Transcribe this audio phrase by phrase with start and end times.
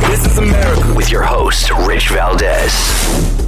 [0.00, 2.72] This is America with your host, Rich Valdez.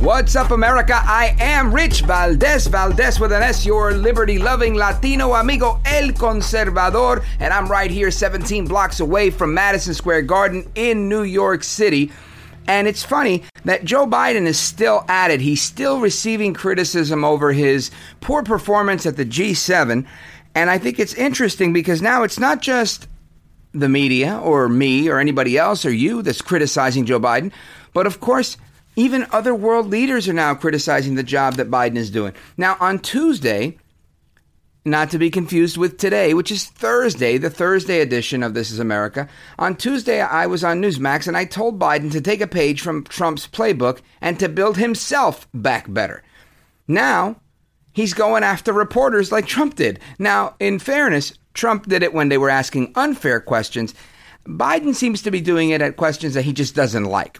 [0.00, 0.95] What's up, America?
[0.95, 7.24] I am Rich Valdez, Valdez with an S, your liberty loving Latino amigo, El Conservador,
[7.38, 12.10] and I'm right here 17 blocks away from Madison Square Garden in New York City.
[12.66, 15.41] And it's funny that Joe Biden is still at it.
[15.41, 20.06] He's still receiving criticism over his poor performance at the G7.
[20.55, 23.06] And I think it's interesting because now it's not just
[23.72, 27.52] the media or me or anybody else or you that's criticizing Joe Biden,
[27.92, 28.56] but of course,
[28.96, 32.34] even other world leaders are now criticizing the job that Biden is doing.
[32.56, 33.78] Now, on Tuesday,
[34.84, 38.78] not to be confused with today, which is Thursday, the Thursday edition of This is
[38.78, 39.28] America.
[39.58, 43.04] On Tuesday, I was on Newsmax and I told Biden to take a page from
[43.04, 46.22] Trump's playbook and to build himself back better.
[46.88, 47.36] Now,
[47.92, 50.00] he's going after reporters like Trump did.
[50.18, 53.95] Now, in fairness, Trump did it when they were asking unfair questions.
[54.47, 57.39] Biden seems to be doing it at questions that he just doesn't like.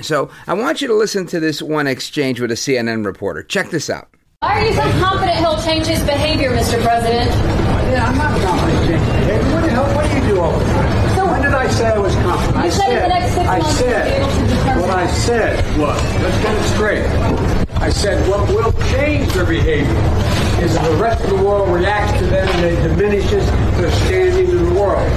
[0.00, 3.42] So I want you to listen to this one exchange with a CNN reporter.
[3.42, 4.08] Check this out.
[4.40, 6.82] Why are you so confident he'll change his behavior, Mr.
[6.82, 7.30] President?
[7.30, 9.54] Yeah, I'm not confident in changing behavior.
[9.54, 9.96] What the hell?
[9.96, 11.16] What do you do all the time?
[11.16, 12.56] So when did I say I was confident?
[12.56, 14.90] You I said in the next six I months you'll be able to said what
[14.90, 16.02] I said was.
[16.22, 17.63] Let's get it straight.
[17.76, 22.18] I said what will change their behavior is if the rest of the world reacts
[22.18, 23.44] to them and it diminishes
[23.76, 25.10] their standing in the world.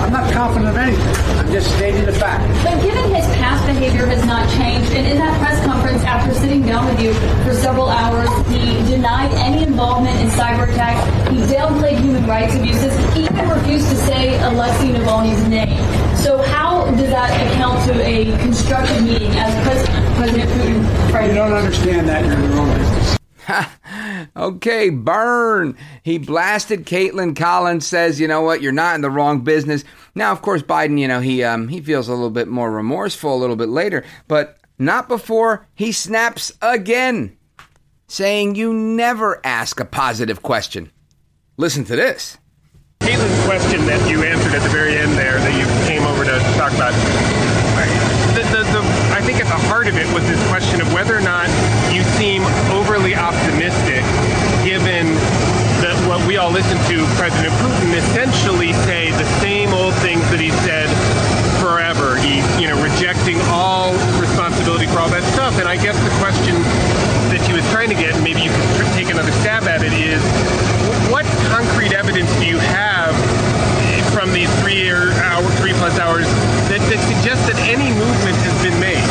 [0.00, 1.38] I'm not confident of anything.
[1.38, 2.42] I'm just stating the fact.
[2.64, 6.62] But given his past behavior has not changed, and in that press conference after sitting
[6.62, 7.12] down with you
[7.44, 11.04] for several hours, he denied any involvement in cyber attacks.
[11.30, 12.94] He downplayed human rights abuses.
[13.14, 15.76] He even refused to say Alexei Navalny's name.
[16.16, 21.24] So how does that account to a constructive meeting as President, President Putin?
[21.24, 23.18] If you don't understand that, you're in the wrong business.
[24.36, 25.76] Okay, burn.
[26.02, 27.86] He blasted Kaitlan Collins.
[27.86, 28.62] Says, you know what?
[28.62, 29.84] You're not in the wrong business.
[30.14, 30.98] Now, of course, Biden.
[30.98, 34.04] You know he um, he feels a little bit more remorseful a little bit later,
[34.26, 37.36] but not before he snaps again,
[38.08, 40.90] saying you never ask a positive question.
[41.56, 42.36] Listen to this.
[43.00, 45.66] Kaitlan's question that you answered at the very end there, that you
[46.42, 46.94] to talk about,
[48.34, 48.82] the, the, the,
[49.14, 51.46] I think at the heart of it was this question of whether or not
[51.94, 52.42] you seem
[52.74, 54.02] overly optimistic,
[54.66, 55.14] given
[55.82, 60.40] that what we all listen to President Putin essentially say the same old things that
[60.40, 60.88] he said
[61.60, 62.16] forever.
[62.16, 65.58] He, you know, rejecting all responsibility for all that stuff.
[65.60, 66.56] And I guess the question
[67.30, 69.92] that she was trying to get, and maybe you could take another stab at it,
[69.92, 70.22] is
[71.12, 73.14] what concrete evidence do you have
[74.14, 76.26] from these three or hour, three plus hours
[76.70, 79.02] that, that suggests that any movement has been made?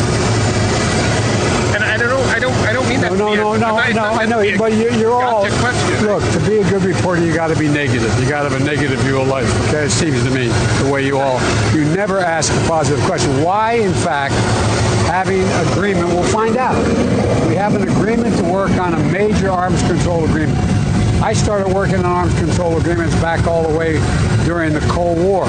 [1.75, 2.23] And I don't know.
[2.31, 2.53] I don't.
[2.63, 3.11] I don't mean that.
[3.11, 3.75] No, to be no, no, no.
[3.75, 5.43] I know, but you're, all.
[5.43, 8.17] Look, to be a good reporter, you got to be negative.
[8.21, 9.49] You got to have a negative view of life.
[9.67, 10.47] Okay, it seems to me
[10.81, 11.41] the way you all.
[11.75, 13.43] You never ask a positive question.
[13.43, 14.33] Why, in fact,
[15.11, 16.07] having agreement?
[16.07, 16.77] We'll find out.
[17.49, 20.57] We have an agreement to work on a major arms control agreement.
[21.21, 23.93] I started working on arms control agreements back all the way
[24.45, 25.47] during the Cold War.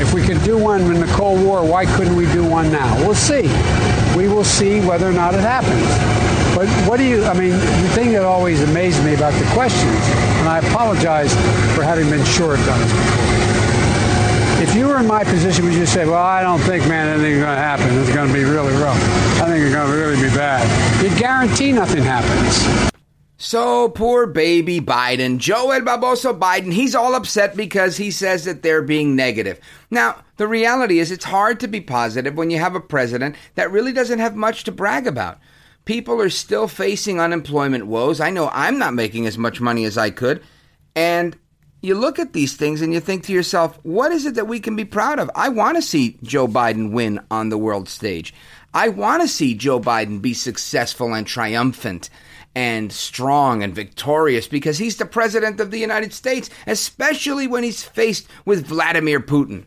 [0.00, 2.96] If we could do one in the Cold War, why couldn't we do one now?
[3.06, 3.42] We'll see.
[4.16, 5.86] We will see whether or not it happens.
[6.56, 10.00] But what do you, I mean, the thing that always amazed me about the questions,
[10.40, 11.34] and I apologize
[11.76, 13.30] for having been short on this before.
[14.62, 17.42] If you were in my position, would you say, well, I don't think, man, anything's
[17.42, 17.86] going to happen.
[17.98, 19.00] It's going to be really rough.
[19.40, 20.64] I think it's going to really be bad.
[21.02, 22.90] You guarantee nothing happens.
[23.42, 28.62] So poor baby Biden, Joe El Baboso Biden, he's all upset because he says that
[28.62, 29.58] they're being negative.
[29.90, 33.72] Now, the reality is it's hard to be positive when you have a president that
[33.72, 35.38] really doesn't have much to brag about.
[35.86, 38.20] People are still facing unemployment woes.
[38.20, 40.42] I know I'm not making as much money as I could.
[40.94, 41.34] And
[41.80, 44.60] you look at these things and you think to yourself, what is it that we
[44.60, 45.30] can be proud of?
[45.34, 48.34] I want to see Joe Biden win on the world stage.
[48.74, 52.10] I want to see Joe Biden be successful and triumphant.
[52.54, 57.82] And strong and victorious because he's the president of the United States, especially when he's
[57.82, 59.66] faced with Vladimir Putin,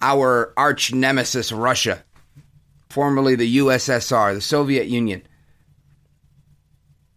[0.00, 2.04] our arch nemesis, Russia,
[2.88, 5.22] formerly the USSR, the Soviet Union.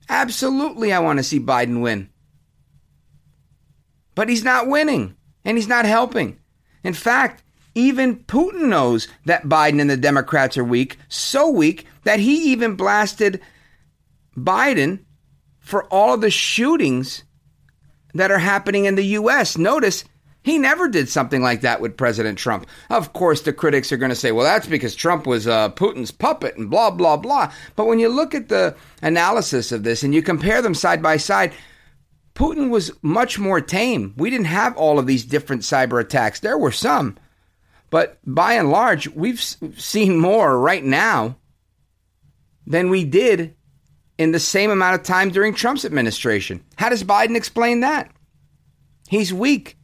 [0.10, 2.10] Absolutely, I want to see Biden win.
[4.16, 5.16] But he's not winning,
[5.46, 6.40] and he's not helping.
[6.84, 7.44] In fact,
[7.76, 12.76] even Putin knows that Biden and the Democrats are weak, so weak that he even
[12.76, 13.42] blasted
[14.38, 15.06] Biden
[15.60, 17.24] for all of the shootings
[18.14, 19.58] that are happening in the U.S.
[19.58, 20.04] Notice
[20.48, 22.68] he never did something like that with President Trump.
[22.90, 26.12] Of course, the critics are going to say, well, that's because Trump was uh, Putin's
[26.12, 27.52] puppet and blah, blah, blah.
[27.76, 31.18] But when you look at the analysis of this and you compare them side by
[31.18, 31.52] side,
[32.34, 34.14] Putin was much more tame.
[34.16, 36.40] We didn't have all of these different cyber attacks.
[36.40, 37.18] There were some.
[37.90, 41.36] But by and large, we've seen more right now
[42.66, 43.57] than we did
[44.18, 46.64] in the same amount of time during Trump's administration.
[46.78, 48.12] How does Biden explain that?
[49.08, 49.78] He's weak.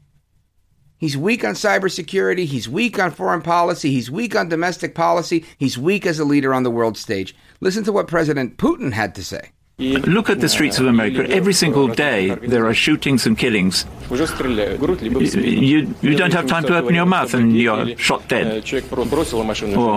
[0.98, 2.46] He's weak on cybersecurity.
[2.46, 3.92] He's weak on foreign policy.
[3.92, 5.46] He's weak on domestic policy.
[5.58, 7.36] He's weak as a leader on the world stage.
[7.60, 9.52] Listen to what President Putin had to say.
[9.92, 11.28] Look at the streets of America.
[11.30, 13.86] Every single day there are shootings and killings.
[14.10, 18.46] You, you don't have time to open your mouth and you're shot dead.
[18.48, 19.90] Or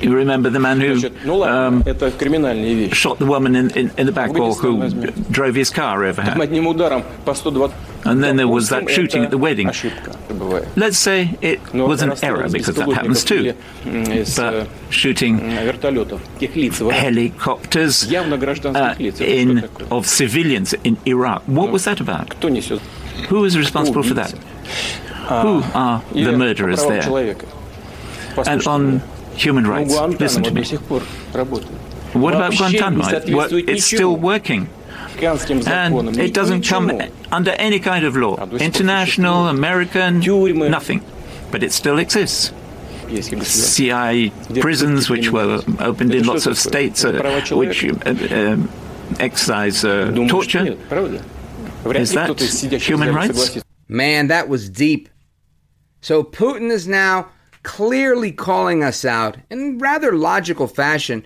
[0.00, 1.82] you remember the man who um,
[2.92, 4.88] shot the woman in, in, in the back or who
[5.30, 6.34] drove his car over her.
[8.04, 9.66] And then there was that shooting at the wedding.
[10.76, 13.52] Let's say it was an error because that happens too.
[14.36, 15.38] But shooting
[16.90, 18.10] helicopters
[18.74, 22.34] uh, in, of civilians in Iraq, what was that about?
[23.28, 24.30] Who is responsible for that?
[25.42, 27.02] Who are the murderers there?
[28.46, 29.02] And on
[29.34, 30.62] human rights, listen to me.
[32.14, 33.04] What about Guantanamo?
[33.68, 34.68] It's still working.
[35.20, 36.90] And it doesn't come
[37.32, 40.20] under any kind of law, international, American,
[40.70, 41.02] nothing.
[41.50, 42.52] But it still exists.
[43.44, 48.56] CIA prisons, which were opened in lots of states, uh, which uh, uh,
[49.18, 50.76] exercise uh, torture.
[51.86, 53.62] Is that human rights?
[53.88, 55.08] Man, that was deep.
[56.00, 57.30] So Putin is now
[57.62, 61.24] clearly calling us out in rather logical fashion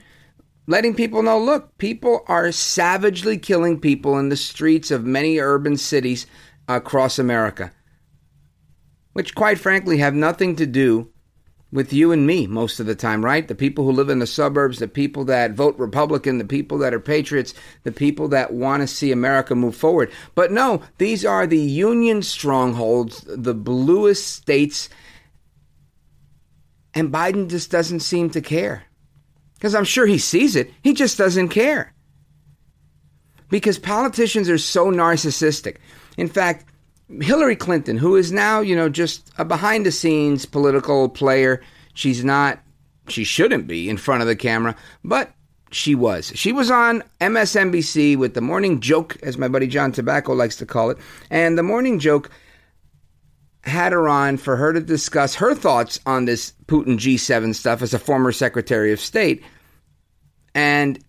[0.67, 5.77] letting people know look, people are savagely killing people in the streets of many urban
[5.77, 6.27] cities
[6.69, 7.73] across America,
[9.13, 11.12] which, quite frankly, have nothing to do
[11.73, 13.49] with you and me most of the time, right?
[13.49, 16.93] The people who live in the suburbs, the people that vote Republican, the people that
[16.93, 20.13] are patriots, the people that want to see America move forward.
[20.35, 24.91] But no, these are the Union strongholds, the bluest states,
[26.95, 28.85] and Biden just doesn't seem to care.
[29.55, 30.71] Because I'm sure he sees it.
[30.83, 31.95] He just doesn't care.
[33.49, 35.77] Because politicians are so narcissistic.
[36.17, 36.67] In fact,
[37.21, 41.63] Hillary Clinton, who is now, you know, just a behind the scenes political player,
[41.95, 42.61] she's not,
[43.09, 45.33] she shouldn't be in front of the camera, but
[45.71, 46.33] she was.
[46.35, 50.67] She was on MSNBC with the morning joke, as my buddy John Tabacco likes to
[50.67, 50.99] call it.
[51.31, 52.31] And the morning joke
[53.65, 57.95] had her on for her to discuss her thoughts on this Putin G7 stuff as
[57.95, 59.43] a former Secretary of State.
[60.55, 61.03] And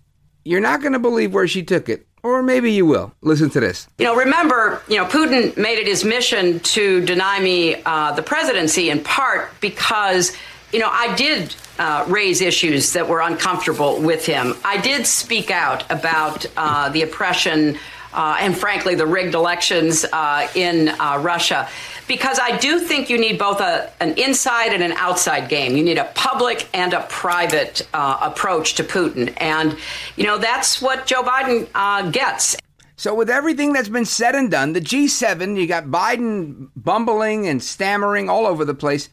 [0.45, 2.07] you're not going to believe where she took it.
[2.23, 3.13] Or maybe you will.
[3.21, 3.87] Listen to this.
[3.97, 8.23] You know, remember, you know, Putin made it his mission to deny me uh, the
[8.23, 10.31] presidency in part because,
[10.71, 14.55] you know, I did uh, raise issues that were uncomfortable with him.
[14.63, 17.77] I did speak out about uh, the oppression
[18.13, 21.67] uh, and, frankly, the rigged elections uh, in uh, Russia
[22.07, 25.77] because I do think you need both a, an inside and an outside game.
[25.77, 29.33] You need a public and a private uh, approach to Putin.
[29.37, 29.77] And,
[30.15, 32.55] you know, that's what Joe Biden uh, gets.
[32.95, 37.61] So, with everything that's been said and done, the G7, you got Biden bumbling and
[37.61, 39.09] stammering all over the place,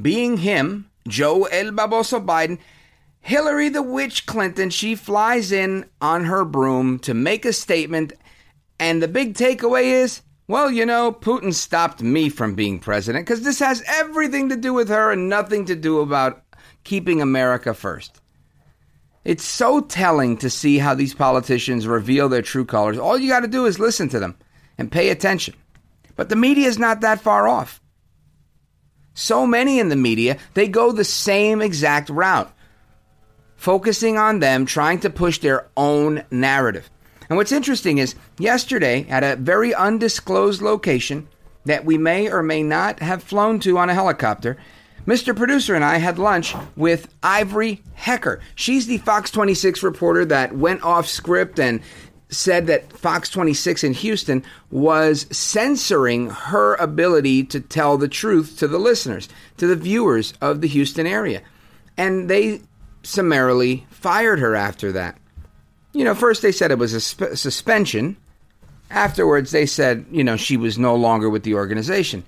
[0.00, 2.58] being him, Joe El Baboso Biden.
[3.26, 8.12] Hillary the Witch Clinton, she flies in on her broom to make a statement.
[8.78, 13.42] And the big takeaway is well, you know, Putin stopped me from being president because
[13.42, 16.44] this has everything to do with her and nothing to do about
[16.84, 18.20] keeping America first.
[19.24, 22.96] It's so telling to see how these politicians reveal their true colors.
[22.96, 24.36] All you got to do is listen to them
[24.78, 25.54] and pay attention.
[26.14, 27.80] But the media is not that far off.
[29.14, 32.52] So many in the media, they go the same exact route,
[33.56, 36.90] focusing on them trying to push their own narrative.
[37.28, 41.28] And what's interesting is yesterday at a very undisclosed location
[41.64, 44.56] that we may or may not have flown to on a helicopter,
[45.06, 45.36] Mr.
[45.36, 48.40] Producer and I had lunch with Ivory Hecker.
[48.54, 51.80] She's the Fox 26 reporter that went off script and
[52.28, 58.66] said that Fox 26 in Houston was censoring her ability to tell the truth to
[58.66, 61.40] the listeners, to the viewers of the Houston area.
[61.96, 62.62] And they
[63.06, 65.16] summarily fired her after that.
[65.92, 68.16] You know, first they said it was a sp- suspension.
[68.90, 72.24] Afterwards, they said, you know, she was no longer with the organization.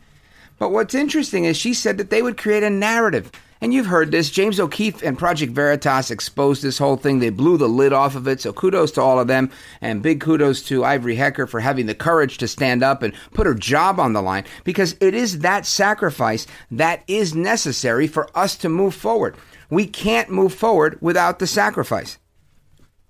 [0.59, 3.31] But what's interesting is she said that they would create a narrative.
[3.61, 4.31] And you've heard this.
[4.31, 7.19] James O'Keefe and Project Veritas exposed this whole thing.
[7.19, 8.41] They blew the lid off of it.
[8.41, 9.51] So kudos to all of them.
[9.81, 13.47] And big kudos to Ivory Hecker for having the courage to stand up and put
[13.47, 18.57] her job on the line because it is that sacrifice that is necessary for us
[18.59, 19.37] to move forward.
[19.71, 22.19] We can't move forward without the sacrifice.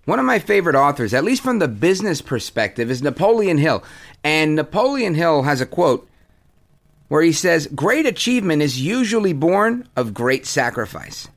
[0.04, 3.84] One of my favorite authors, at least from the business perspective, is Napoleon Hill.
[4.24, 6.08] And Napoleon Hill has a quote
[7.08, 11.28] where he says, Great achievement is usually born of great sacrifice.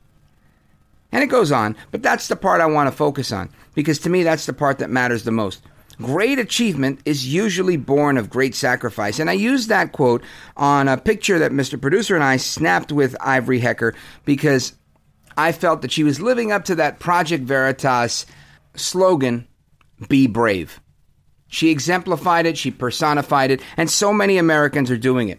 [1.12, 4.10] And it goes on, but that's the part I want to focus on because to
[4.10, 5.62] me, that's the part that matters the most.
[5.98, 9.18] Great achievement is usually born of great sacrifice.
[9.18, 10.22] And I used that quote
[10.56, 11.78] on a picture that Mr.
[11.78, 14.72] Producer and I snapped with Ivory Hecker because
[15.36, 18.26] I felt that she was living up to that Project Veritas
[18.74, 19.46] slogan,
[20.08, 20.80] Be Brave.
[21.48, 25.38] She exemplified it, she personified it, and so many Americans are doing it.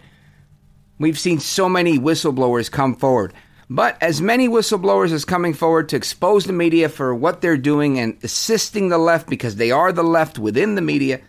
[0.99, 3.33] We've seen so many whistleblowers come forward.
[3.69, 7.97] But as many whistleblowers as coming forward to expose the media for what they're doing
[7.97, 11.21] and assisting the left because they are the left within the media,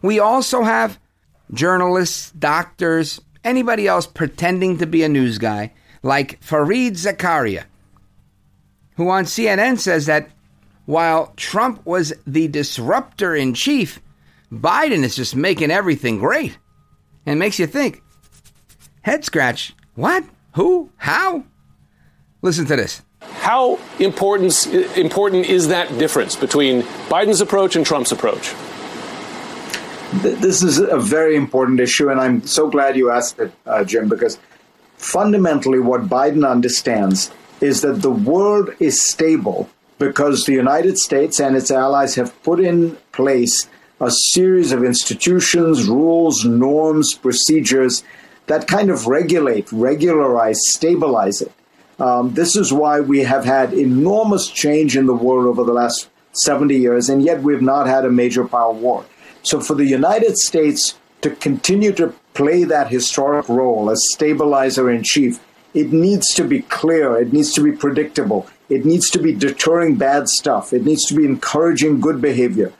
[0.00, 0.98] we also have
[1.52, 7.64] journalists, doctors, anybody else pretending to be a news guy, like Fareed Zakaria,
[8.96, 10.28] who on CNN says that
[10.84, 14.00] while Trump was the disruptor in chief,
[14.52, 16.58] Biden is just making everything great.
[17.24, 18.02] And makes you think,
[19.02, 19.74] Head scratch.
[19.96, 20.24] What?
[20.54, 20.90] Who?
[20.96, 21.44] How?
[22.40, 23.02] Listen to this.
[23.20, 28.54] How important, important is that difference between Biden's approach and Trump's approach?
[30.22, 34.08] This is a very important issue, and I'm so glad you asked it, uh, Jim,
[34.08, 34.38] because
[34.98, 37.32] fundamentally what Biden understands
[37.62, 42.58] is that the world is stable because the United States and its allies have put
[42.58, 43.68] in place
[44.00, 48.02] a series of institutions, rules, norms, procedures
[48.46, 51.52] that kind of regulate, regularize, stabilize it.
[52.00, 56.08] Um, this is why we have had enormous change in the world over the last
[56.32, 59.04] 70 years, and yet we've not had a major power war.
[59.44, 65.04] So for the United States to continue to play that historic role as stabilizer in
[65.04, 65.38] chief,
[65.74, 69.96] it needs to be clear, it needs to be predictable, it needs to be deterring
[69.96, 72.72] bad stuff, it needs to be encouraging good behavior.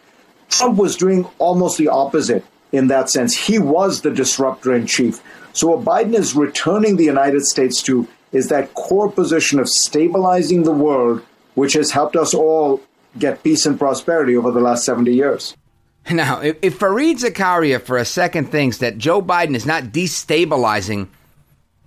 [0.49, 3.37] Trump was doing almost the opposite in that sense.
[3.37, 5.23] He was the disruptor in chief.
[5.53, 10.63] So, what Biden is returning the United States to is that core position of stabilizing
[10.63, 11.23] the world,
[11.55, 12.81] which has helped us all
[13.19, 15.55] get peace and prosperity over the last 70 years.
[16.11, 21.09] Now, if, if Fareed Zakaria for a second thinks that Joe Biden is not destabilizing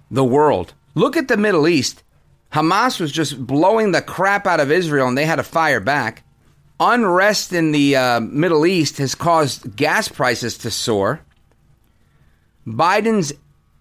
[0.10, 2.04] the world, look at the Middle East.
[2.52, 6.24] Hamas was just blowing the crap out of Israel and they had to fire back.
[6.80, 11.22] Unrest in the uh, Middle East has caused gas prices to soar.
[12.66, 13.34] Biden's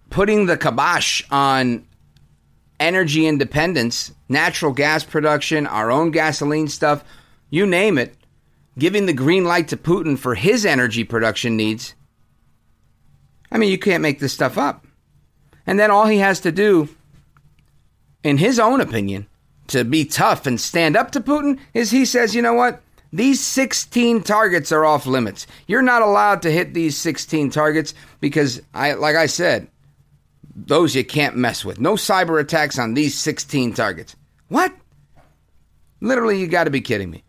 [0.09, 1.85] putting the kibosh on
[2.79, 7.03] energy independence, natural gas production, our own gasoline stuff,
[7.49, 8.15] you name it,
[8.77, 11.95] giving the green light to Putin for his energy production needs.
[13.51, 14.85] I mean, you can't make this stuff up.
[15.65, 16.89] And then all he has to do,
[18.25, 19.27] in his own opinion,
[19.67, 22.81] to be tough and stand up to Putin is he says, you know what?
[23.13, 25.47] These 16 targets are off limits.
[25.67, 29.67] You're not allowed to hit these 16 targets because I like I said,
[30.55, 31.79] those you can't mess with.
[31.79, 34.15] No cyber attacks on these 16 targets.
[34.49, 34.73] What?
[36.01, 37.23] Literally, you got to be kidding me.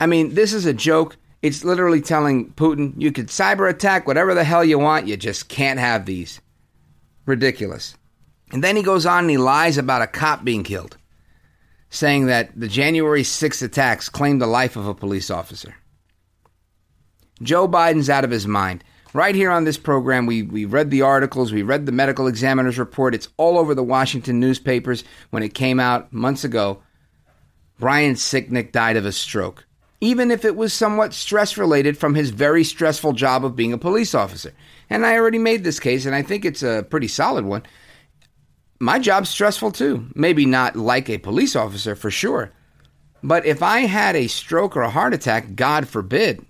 [0.00, 1.16] I mean, this is a joke.
[1.42, 5.48] It's literally telling Putin you could cyber attack whatever the hell you want, you just
[5.48, 6.40] can't have these.
[7.26, 7.94] Ridiculous.
[8.54, 10.96] And then he goes on and he lies about a cop being killed,
[11.90, 15.74] saying that the January 6th attacks claimed the life of a police officer.
[17.42, 18.84] Joe Biden's out of his mind.
[19.12, 22.78] Right here on this program, we, we read the articles, we read the medical examiner's
[22.78, 23.12] report.
[23.12, 26.80] It's all over the Washington newspapers when it came out months ago.
[27.80, 29.66] Brian Sicknick died of a stroke,
[30.00, 33.78] even if it was somewhat stress related from his very stressful job of being a
[33.78, 34.52] police officer.
[34.88, 37.64] And I already made this case, and I think it's a pretty solid one.
[38.78, 40.10] My job's stressful too.
[40.14, 42.52] Maybe not like a police officer for sure.
[43.22, 46.44] But if I had a stroke or a heart attack, God forbid,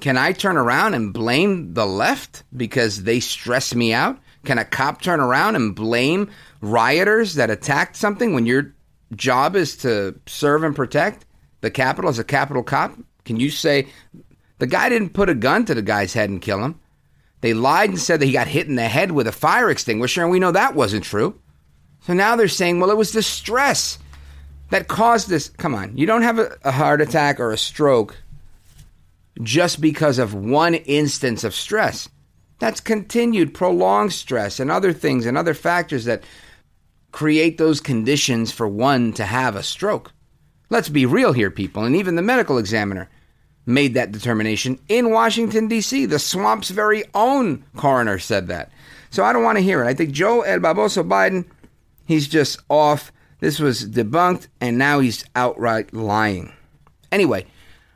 [0.00, 4.18] can I turn around and blame the left because they stress me out?
[4.44, 6.30] Can a cop turn around and blame
[6.60, 8.74] rioters that attacked something when your
[9.14, 11.26] job is to serve and protect
[11.60, 12.96] the Capitol as a Capitol cop?
[13.24, 13.88] Can you say
[14.58, 16.80] the guy didn't put a gun to the guy's head and kill him?
[17.40, 20.22] They lied and said that he got hit in the head with a fire extinguisher,
[20.22, 21.38] and we know that wasn't true.
[22.00, 23.98] So now they're saying, well, it was the stress
[24.70, 25.48] that caused this.
[25.50, 28.16] Come on, you don't have a, heart attack or a stroke
[29.42, 32.08] just because of one instance of stress.
[32.58, 36.24] That's continued, prolonged stress, and other things and other factors that
[37.12, 40.12] create those conditions for one to have a stroke.
[40.70, 43.08] Let's be real here, people, and even the medical examiner
[43.68, 46.06] made that determination in Washington, D.C.
[46.06, 48.72] The swamp's very own coroner said that.
[49.10, 49.86] So I don't want to hear it.
[49.86, 51.44] I think Joe El Baboso Biden,
[52.06, 53.12] he's just off.
[53.40, 56.52] This was debunked, and now he's outright lying.
[57.12, 57.46] Anyway,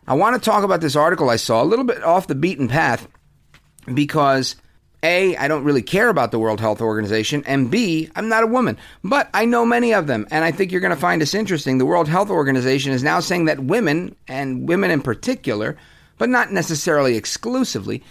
[0.06, 2.68] I want to talk about this article I saw, a little bit off the beaten
[2.68, 3.08] path,
[3.92, 4.56] because
[5.02, 8.46] a, I don't really care about the World Health Organization, and B, I'm not a
[8.46, 8.78] woman.
[9.02, 11.78] But I know many of them, and I think you're going to find this interesting.
[11.78, 15.76] The World Health Organization is now saying that women, and women in particular,
[16.18, 18.02] but not necessarily exclusively,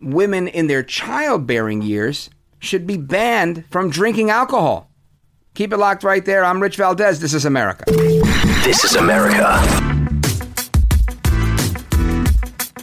[0.00, 2.30] women in their childbearing years
[2.60, 4.90] should be banned from drinking alcohol.
[5.54, 6.44] Keep it locked right there.
[6.44, 7.20] I'm Rich Valdez.
[7.20, 7.84] This is America.
[8.64, 9.60] This is America.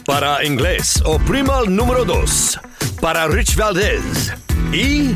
[0.04, 2.58] Para inglés, oprima el número dos.
[3.04, 4.32] Para Rich Valdez.
[4.72, 5.14] Y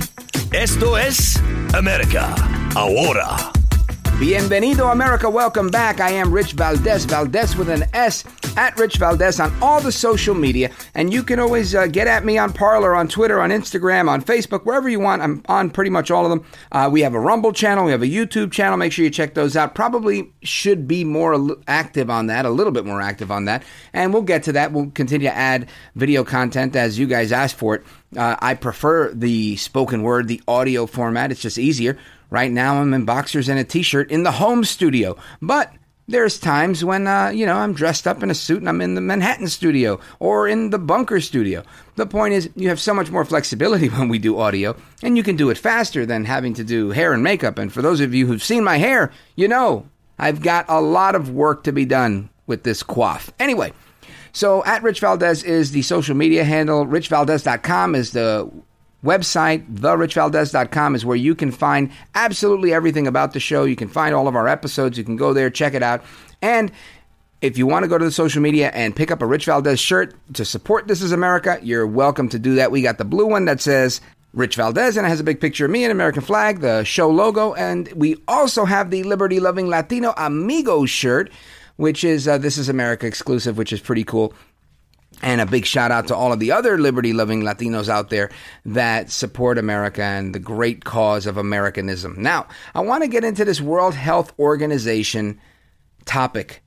[0.53, 1.41] esto es
[1.73, 2.35] América
[2.75, 3.58] Ahora.
[4.19, 5.31] Bienvenido, America.
[5.31, 6.01] Welcome back.
[6.01, 8.25] I am Rich Valdez, Valdez with an S,
[8.57, 10.73] at Rich Valdez on all the social media.
[10.97, 14.21] And you can always uh, get at me on Parler, on Twitter, on Instagram, on
[14.21, 15.23] Facebook, wherever you want.
[15.23, 16.45] I'm on pretty much all of them.
[16.73, 18.77] Uh, we have a Rumble channel, we have a YouTube channel.
[18.77, 19.77] Make sure you check those out.
[19.77, 23.63] Probably should be more active on that, a little bit more active on that.
[23.93, 24.73] And we'll get to that.
[24.73, 27.85] We'll continue to add video content as you guys ask for it.
[28.17, 31.31] Uh, I prefer the spoken word, the audio format.
[31.31, 31.97] It's just easier.
[32.31, 35.17] Right now, I'm in boxers and a t shirt in the home studio.
[35.41, 35.73] But
[36.09, 38.95] there's times when, uh, you know, I'm dressed up in a suit and I'm in
[38.95, 41.63] the Manhattan studio or in the bunker studio.
[41.97, 45.23] The point is, you have so much more flexibility when we do audio, and you
[45.23, 47.59] can do it faster than having to do hair and makeup.
[47.59, 51.15] And for those of you who've seen my hair, you know I've got a lot
[51.15, 53.29] of work to be done with this coif.
[53.39, 53.73] Anyway,
[54.33, 56.87] so at Rich Valdez is the social media handle.
[56.87, 58.51] RichValdez.com is the
[59.05, 63.65] website, therichvaldez.com, is where you can find absolutely everything about the show.
[63.65, 64.99] You can find all of our episodes.
[64.99, 66.03] You can go there, check it out.
[66.43, 66.73] And
[67.41, 69.79] if you want to go to the social media and pick up a Rich Valdez
[69.79, 72.73] shirt to support This Is America, you're welcome to do that.
[72.73, 74.01] We got the blue one that says
[74.35, 77.09] Rich Valdez and it has a big picture of me, an American flag, the show
[77.09, 81.31] logo, and we also have the Liberty Loving Latino Amigo shirt,
[81.77, 84.35] which is uh, This Is America exclusive, which is pretty cool.
[85.21, 88.31] And a big shout out to all of the other liberty loving Latinos out there
[88.65, 92.15] that support America and the great cause of Americanism.
[92.19, 95.41] Now, I want to get into this World Health Organization
[96.05, 96.63] topic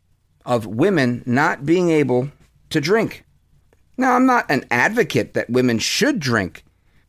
[0.45, 2.29] of women not being able
[2.71, 3.23] to drink.
[3.95, 6.65] Now, I'm not an advocate that women should drink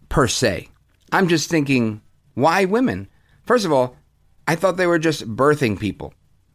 [0.09, 0.69] per se.
[1.11, 2.03] I'm just thinking,
[2.35, 3.09] why women?
[3.45, 3.97] First of all,
[4.47, 6.15] I thought they were just birthing people.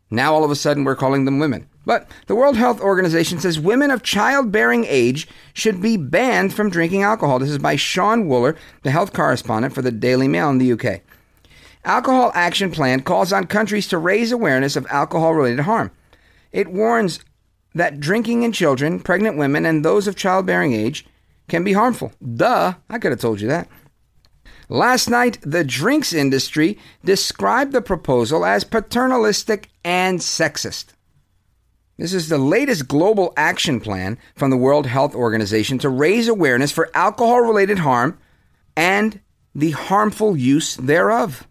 [0.10, 1.67] Now all of a sudden we're calling them women.
[1.88, 7.04] But the World Health Organization says women of childbearing age should be banned from drinking
[7.04, 7.39] alcohol.
[7.39, 11.00] This is by Shaun Wooller, the health correspondent for the Daily Mail in the UK.
[11.86, 15.91] Alcohol Action Plan calls on countries to raise awareness of alcohol related harm.
[16.52, 17.21] It warns
[17.73, 21.06] that drinking in children, pregnant women, and those of childbearing age
[21.47, 22.12] can be harmful.
[22.21, 23.69] Duh, I could have told you that.
[24.67, 30.88] Last night, the drinks industry described the proposal as paternalistic and sexist.
[31.97, 36.71] This is the latest global action plan from the World Health Organization to raise awareness
[36.71, 38.19] for alcohol related harm
[38.75, 39.19] and
[39.55, 41.47] the harmful use thereof.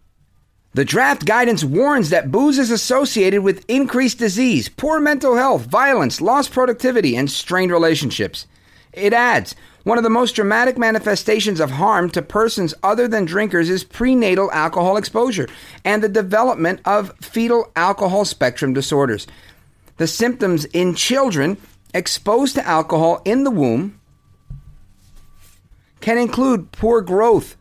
[0.73, 6.21] The draft guidance warns that booze is associated with increased disease, poor mental health, violence,
[6.21, 8.47] lost productivity, and strained relationships.
[8.93, 13.69] It adds, one of the most dramatic manifestations of harm to persons other than drinkers
[13.69, 15.49] is prenatal alcohol exposure
[15.83, 19.27] and the development of fetal alcohol spectrum disorders.
[19.97, 21.57] The symptoms in children
[21.93, 23.99] exposed to alcohol in the womb
[25.99, 27.57] can include poor growth,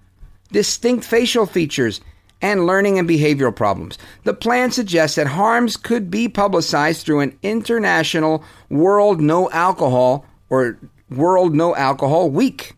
[0.52, 2.00] distinct facial features,
[2.42, 3.96] and learning and behavioral problems.
[4.24, 10.78] The plan suggests that harms could be publicized through an international World No Alcohol or
[11.10, 12.75] World No Alcohol Week.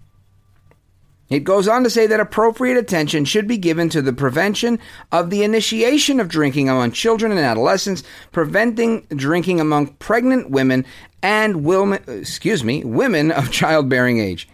[1.30, 4.78] It goes on to say that appropriate attention should be given to the prevention
[5.12, 10.86] of the initiation of drinking among children and adolescents, preventing drinking among pregnant women
[11.22, 11.66] and
[12.06, 14.48] excuse me, women of childbearing age.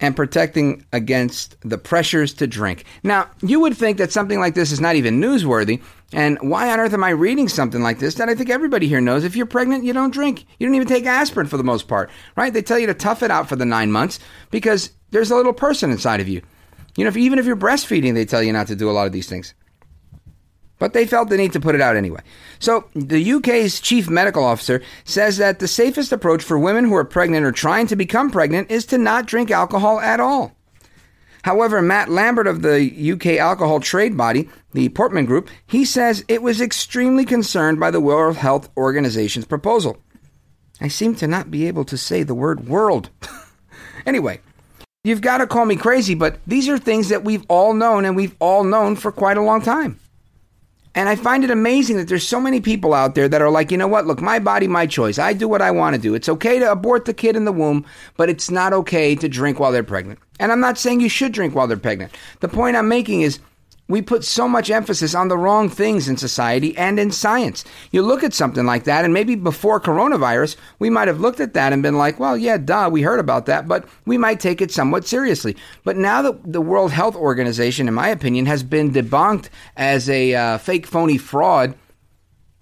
[0.00, 2.84] and protecting against the pressures to drink.
[3.02, 5.82] Now, you would think that something like this is not even newsworthy.
[6.12, 9.00] And why on earth am I reading something like this that I think everybody here
[9.00, 9.24] knows?
[9.24, 10.46] If you're pregnant, you don't drink.
[10.58, 12.52] You don't even take aspirin for the most part, right?
[12.52, 14.18] They tell you to tough it out for the nine months
[14.50, 16.42] because there's a little person inside of you.
[16.96, 19.06] You know, if, even if you're breastfeeding, they tell you not to do a lot
[19.06, 19.54] of these things.
[20.78, 22.20] But they felt the need to put it out anyway.
[22.58, 27.04] So, the UK's chief medical officer says that the safest approach for women who are
[27.04, 30.56] pregnant or trying to become pregnant is to not drink alcohol at all.
[31.42, 36.42] However, Matt Lambert of the UK alcohol trade body, the Portman Group, he says it
[36.42, 39.98] was extremely concerned by the World Health Organization's proposal.
[40.80, 43.10] I seem to not be able to say the word world.
[44.06, 44.40] anyway,
[45.04, 48.16] you've got to call me crazy, but these are things that we've all known and
[48.16, 49.98] we've all known for quite a long time.
[50.92, 53.70] And I find it amazing that there's so many people out there that are like,
[53.70, 54.06] you know what?
[54.06, 55.20] Look, my body, my choice.
[55.20, 56.14] I do what I want to do.
[56.14, 57.86] It's okay to abort the kid in the womb,
[58.16, 60.18] but it's not okay to drink while they're pregnant.
[60.40, 62.12] And I'm not saying you should drink while they're pregnant.
[62.40, 63.38] The point I'm making is
[63.90, 67.64] we put so much emphasis on the wrong things in society and in science.
[67.90, 71.54] You look at something like that, and maybe before coronavirus, we might have looked at
[71.54, 74.60] that and been like, well, yeah, duh, we heard about that, but we might take
[74.60, 75.56] it somewhat seriously.
[75.82, 80.34] But now that the World Health Organization, in my opinion, has been debunked as a
[80.34, 81.74] uh, fake, phony fraud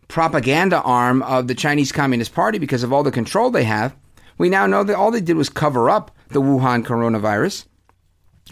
[0.09, 3.95] propaganda arm of the Chinese Communist Party because of all the control they have,
[4.39, 7.67] we now know that all they did was cover up the Wuhan coronavirus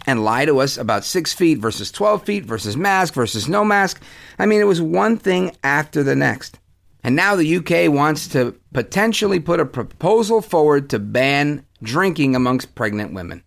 [0.05, 4.01] and lie to us about six feet versus 12 feet versus mask versus no mask.
[4.37, 6.59] I mean, it was one thing after the next.
[7.03, 12.75] And now the UK wants to potentially put a proposal forward to ban drinking amongst
[12.75, 13.43] pregnant women.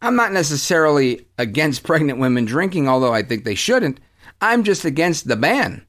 [0.00, 4.00] I'm not necessarily against pregnant women drinking, although I think they shouldn't.
[4.40, 5.86] I'm just against the ban.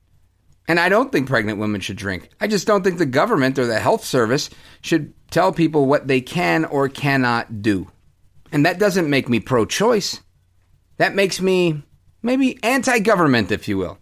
[0.67, 2.30] And I don't think pregnant women should drink.
[2.39, 4.49] I just don't think the government or the health service
[4.82, 7.91] should tell people what they can or cannot do.
[8.51, 10.21] And that doesn't make me pro choice.
[10.97, 11.84] That makes me
[12.21, 13.97] maybe anti government, if you will.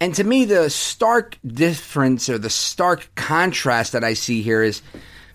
[0.00, 4.80] And to me, the stark difference or the stark contrast that I see here is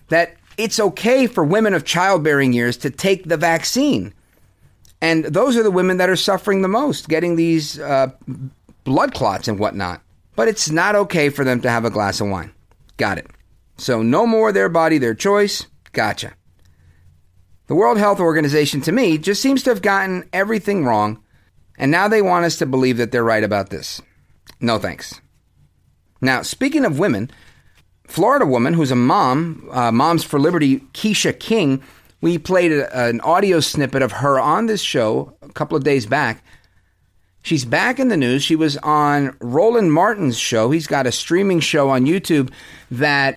[0.08, 4.12] that it's okay for women of childbearing years to take the vaccine.
[5.00, 8.10] And those are the women that are suffering the most, getting these uh,
[8.84, 10.00] blood clots and whatnot.
[10.34, 12.52] But it's not okay for them to have a glass of wine.
[12.96, 13.26] Got it.
[13.78, 15.66] So, no more their body, their choice.
[15.92, 16.34] Gotcha.
[17.66, 21.22] The World Health Organization, to me, just seems to have gotten everything wrong,
[21.76, 24.00] and now they want us to believe that they're right about this.
[24.60, 25.20] No thanks.
[26.20, 27.30] Now, speaking of women,
[28.06, 31.82] Florida woman who's a mom, uh, Moms for Liberty, Keisha King,
[32.20, 36.06] we played a, an audio snippet of her on this show a couple of days
[36.06, 36.44] back.
[37.42, 38.42] She's back in the news.
[38.42, 40.70] She was on Roland Martin's show.
[40.70, 42.50] He's got a streaming show on YouTube
[42.90, 43.36] that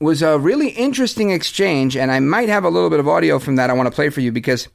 [0.00, 3.56] was a really interesting exchange, and I might have a little bit of audio from
[3.56, 4.68] that I want to play for you because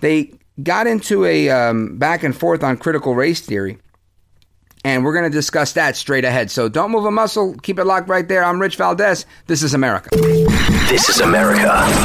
[0.00, 3.78] they got into a um, back and forth on critical race theory.
[4.86, 6.50] And we're going to discuss that straight ahead.
[6.50, 7.54] So don't move a muscle.
[7.62, 8.44] Keep it locked right there.
[8.44, 9.24] I'm Rich Valdez.
[9.46, 10.10] This is America.
[10.90, 12.03] This is America.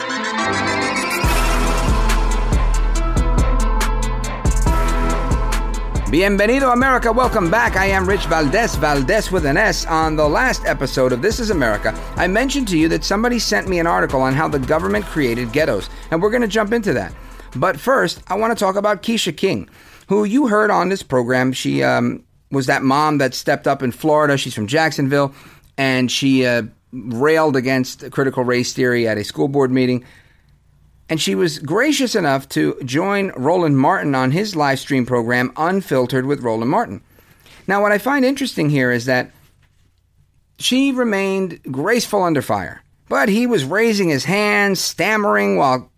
[6.09, 7.11] Bienvenido, America.
[7.11, 7.75] Welcome back.
[7.75, 9.85] I am Rich Valdez, Valdez with an S.
[9.85, 13.69] On the last episode of This is America, I mentioned to you that somebody sent
[13.69, 16.93] me an article on how the government created ghettos, and we're going to jump into
[16.93, 17.13] that.
[17.55, 19.69] But first, I want to talk about Keisha King,
[20.07, 21.53] who you heard on this program.
[21.53, 24.35] She um, was that mom that stepped up in Florida.
[24.35, 25.31] She's from Jacksonville,
[25.77, 30.03] and she uh, railed against critical race theory at a school board meeting.
[31.09, 36.25] And she was gracious enough to join Roland Martin on his live stream program, Unfiltered
[36.25, 37.01] with Roland Martin.
[37.67, 39.31] Now, what I find interesting here is that
[40.59, 45.91] she remained graceful under fire, but he was raising his hands, stammering while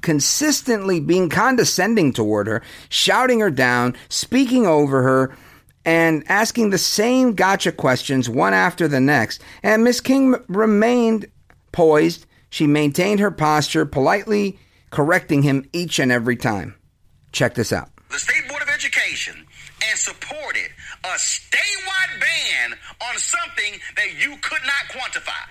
[0.00, 5.36] consistently being condescending toward her, shouting her down, speaking over her,
[5.84, 9.42] and asking the same gotcha questions one after the next.
[9.62, 11.26] And Miss King remained
[11.72, 16.74] poised she maintained her posture, politely correcting him each and every time.
[17.30, 17.90] Check this out.
[18.08, 19.44] The State Board of Education
[19.86, 20.70] and supported
[21.04, 25.44] a statewide ban on something that you could not quantify.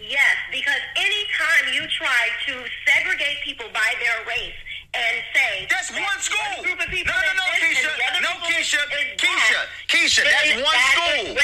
[0.00, 4.58] Yes, because anytime you try to segregate people by their race
[4.94, 6.62] and say that's that one school.
[6.62, 7.90] People no, no, no, Keisha.
[8.22, 8.80] No, Keisha.
[9.18, 9.60] Keisha.
[9.90, 10.22] Keisha.
[10.22, 11.34] That's one school.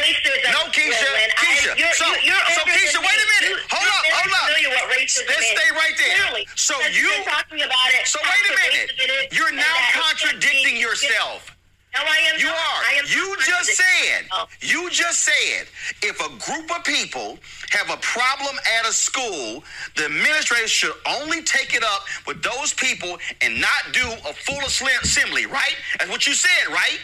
[0.55, 1.11] No, Keisha.
[1.37, 1.73] Keisha.
[1.77, 3.51] You're, so, you're so Keisha, wait a minute.
[3.51, 4.51] You, hold up, hold up.
[4.97, 6.17] Let's stay right there.
[6.17, 7.11] Clearly, so you.
[7.11, 8.07] You're talking about it.
[8.07, 9.33] So wait a minute.
[9.33, 11.60] You're now contradicting yourself.
[11.95, 12.55] No, I am you not.
[12.55, 12.83] are.
[12.87, 14.27] I am you just said.
[14.33, 14.47] Oh.
[14.61, 15.67] You just said
[16.03, 17.39] if a group of people
[17.71, 19.65] have a problem at a school,
[19.97, 24.61] the administrator should only take it up with those people and not do a full
[24.61, 25.47] assembly.
[25.47, 25.77] Right?
[25.99, 27.01] That's what you said, right?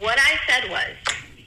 [0.00, 0.96] What I said was,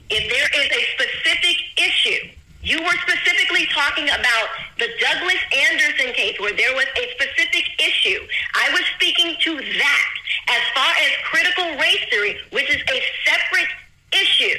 [0.08, 2.32] if there is a specific issue.
[2.62, 5.38] You were specifically talking about the Douglas
[5.70, 8.18] Anderson case where there was a specific issue.
[8.54, 10.08] I was speaking to that
[10.48, 13.70] as far as critical race theory, which is a separate
[14.12, 14.58] issue.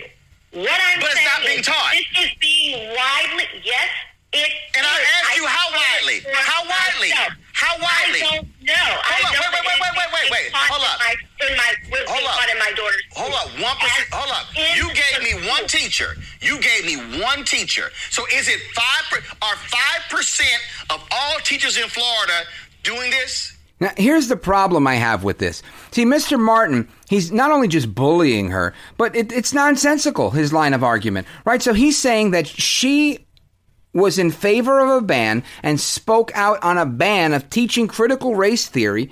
[0.52, 1.92] What I'm but it's saying not being is taught.
[1.94, 3.90] this is being widely, yes,
[4.34, 5.08] it And I is.
[5.24, 6.18] asked you how widely?
[6.34, 7.10] How widely?
[7.10, 7.34] myself.
[7.54, 8.22] How widely?
[8.22, 8.74] I don't know.
[8.76, 10.52] Hold I up, wait, wait, wait, wait, wait, wait, wait.
[10.52, 11.00] taught Hold in up.
[11.00, 11.14] My,
[11.48, 12.50] in my, was Hold up.
[12.52, 14.08] in my daughter's Hold up, one percent.
[14.12, 14.46] Hold up.
[14.78, 16.16] You gave the me one teacher.
[16.42, 17.92] You gave me one teacher.
[18.10, 19.04] So is it five?
[19.10, 22.44] Per, are five percent of all teachers in Florida
[22.84, 23.54] doing this?
[23.80, 25.62] Now, here's the problem I have with this.
[25.98, 26.40] See, Mr.
[26.40, 31.26] Martin, he's not only just bullying her, but it, it's nonsensical, his line of argument,
[31.44, 31.60] right?
[31.60, 33.26] So he's saying that she
[33.96, 38.36] was in favor of a ban and spoke out on a ban of teaching critical
[38.36, 39.10] race theory,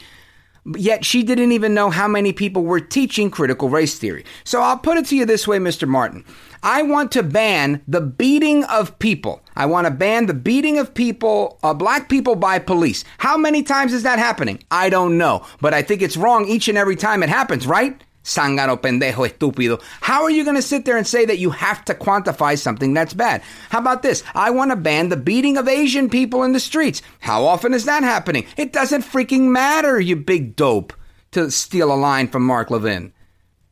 [0.75, 4.25] yet she didn't even know how many people were teaching critical race theory.
[4.43, 5.88] So I'll put it to you this way, Mr.
[5.88, 6.25] Martin.
[6.63, 9.41] I want to ban the beating of people.
[9.56, 13.04] I want to ban the beating of people, uh, black people by police.
[13.19, 14.63] How many times is that happening?
[14.71, 18.01] I don't know, but I think it's wrong each and every time it happens, right?
[18.25, 19.79] Sangano pendejo estúpido.
[20.01, 22.93] How are you going to sit there and say that you have to quantify something
[22.93, 23.43] that's bad?
[23.69, 24.23] How about this?
[24.33, 27.03] I want to ban the beating of Asian people in the streets.
[27.19, 28.45] How often is that happening?
[28.57, 30.91] It doesn't freaking matter, you big dope,
[31.31, 33.13] to steal a line from Mark Levin.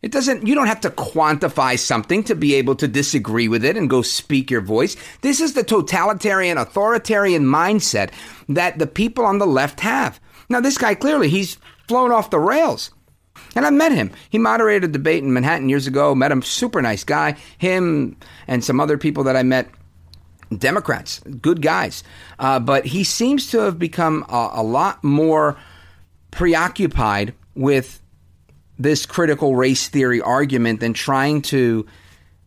[0.04, 3.78] It doesn't, you don't have to quantify something to be able to disagree with it
[3.78, 4.98] and go speak your voice.
[5.22, 8.12] This is the totalitarian, authoritarian mindset
[8.50, 10.20] that the people on the left have.
[10.50, 12.92] Now, this guy clearly, he's flown off the rails.
[13.56, 14.12] And I met him.
[14.30, 16.16] He moderated a debate in Manhattan years ago.
[16.16, 17.36] Met him, super nice guy.
[17.58, 19.70] Him and some other people that I met,
[20.58, 22.04] Democrats, good guys.
[22.40, 25.58] Uh, but he seems to have become a, a lot more
[26.32, 28.02] preoccupied with
[28.80, 31.86] this critical race theory argument than trying to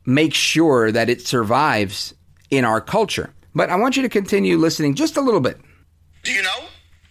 [0.05, 2.15] make sure that it survives
[2.51, 3.33] in our culture.
[3.55, 5.61] But I want you to continue listening just a little bit.
[6.25, 6.67] Do you know?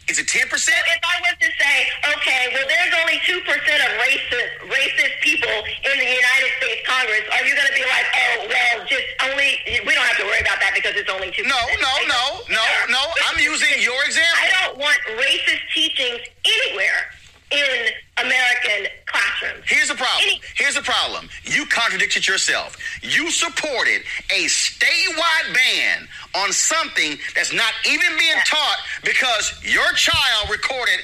[0.07, 0.77] Is it ten So percent?
[0.93, 1.75] if I was to say,
[2.13, 7.25] okay, well, there's only two percent of racist racist people in the United States Congress,
[7.33, 10.41] are you going to be like, oh, well, just only we don't have to worry
[10.41, 11.43] about that because it's only two?
[11.43, 13.01] No, no, no, no, no.
[13.29, 14.37] I'm using your example.
[14.37, 17.09] I don't want racist teachings anywhere
[17.51, 19.63] in American classrooms.
[19.65, 20.21] Here's the problem.
[20.23, 21.29] Any- Here's the problem.
[21.43, 22.75] You contradicted yourself.
[23.01, 30.49] You supported a statewide ban on something that's not even being taught because your child
[30.49, 30.99] recorded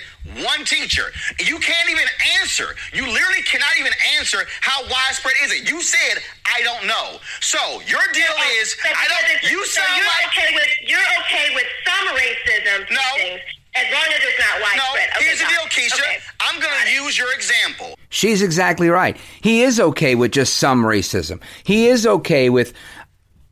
[0.45, 1.11] one teacher.
[1.39, 2.05] You can't even
[2.39, 2.75] answer.
[2.93, 5.69] You literally cannot even answer how widespread is it.
[5.69, 7.17] You said I don't know.
[7.39, 9.35] So your deal is But I don't.
[9.35, 13.01] it's- You so you're like okay with you're okay with some racism No.
[13.17, 13.41] teachings
[13.73, 14.83] as long as it's not no.
[14.83, 15.09] widespread.
[15.15, 15.65] Okay, Here's the deal.
[15.71, 15.99] Keisha.
[16.01, 16.17] Okay.
[16.41, 17.95] I'm going to use your example.
[18.09, 19.15] She's exactly right.
[19.41, 21.41] He is okay with just some racism.
[21.63, 22.73] He is okay with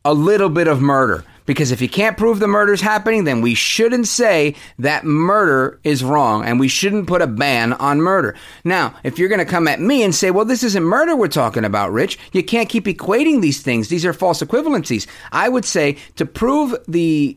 [0.05, 1.23] a little bit of murder.
[1.49, 6.03] Because if you can't prove the murder's happening, then we shouldn't say that murder is
[6.03, 8.35] wrong and we shouldn't put a ban on murder.
[8.63, 11.27] Now, if you're going to come at me and say, well, this isn't murder we're
[11.27, 13.87] talking about, Rich, you can't keep equating these things.
[13.87, 15.07] These are false equivalencies.
[15.31, 17.35] I would say to prove the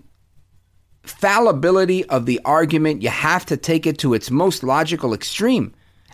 [1.05, 5.73] fallibility of the argument, you have to take it to its most logical extreme.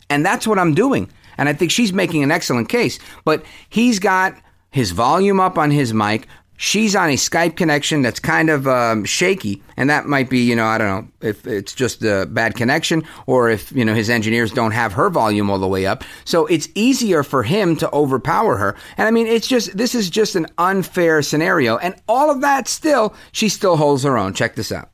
[0.09, 1.11] And that's what I'm doing.
[1.37, 3.01] And I think she's making an excellent case.
[3.25, 4.37] But he's got
[4.71, 6.29] his volume up on his mic.
[6.61, 10.57] She's on a Skype connection that's kind of um, shaky, and that might be, you
[10.57, 14.11] know, I don't know if it's just a bad connection or if, you know, his
[14.11, 16.03] engineers don't have her volume all the way up.
[16.25, 18.77] So it's easier for him to overpower her.
[18.97, 21.77] And I mean, it's just, this is just an unfair scenario.
[21.79, 24.35] And all of that still, she still holds her own.
[24.35, 24.91] Check this out.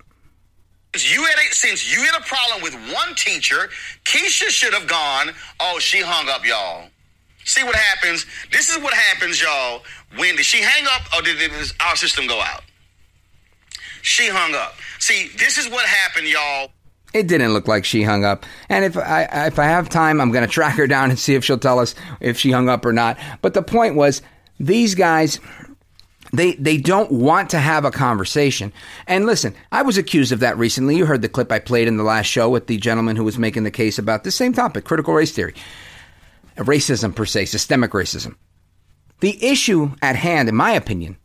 [0.94, 3.70] You had a, since you had a problem with one teacher,
[4.04, 5.30] Keisha should have gone.
[5.58, 6.90] Oh, she hung up, y'all.
[7.44, 8.26] See what happens.
[8.50, 9.82] This is what happens, y'all.
[10.16, 12.62] When did she hang up, or did, did our system go out?
[14.02, 14.74] She hung up.
[14.98, 16.70] See, this is what happened, y'all.
[17.12, 18.44] It didn't look like she hung up.
[18.68, 21.34] And if I if I have time, I'm going to track her down and see
[21.34, 23.18] if she'll tell us if she hung up or not.
[23.40, 24.20] But the point was,
[24.58, 25.38] these guys
[26.32, 28.72] They they don't want to have a conversation.
[29.06, 30.96] And listen, I was accused of that recently.
[30.96, 33.38] You heard the clip I played in the last show with the gentleman who was
[33.38, 35.54] making the case about the same topic, critical race theory.
[36.56, 38.36] Racism per se, systemic racism.
[39.20, 41.16] The issue at hand, in my opinion,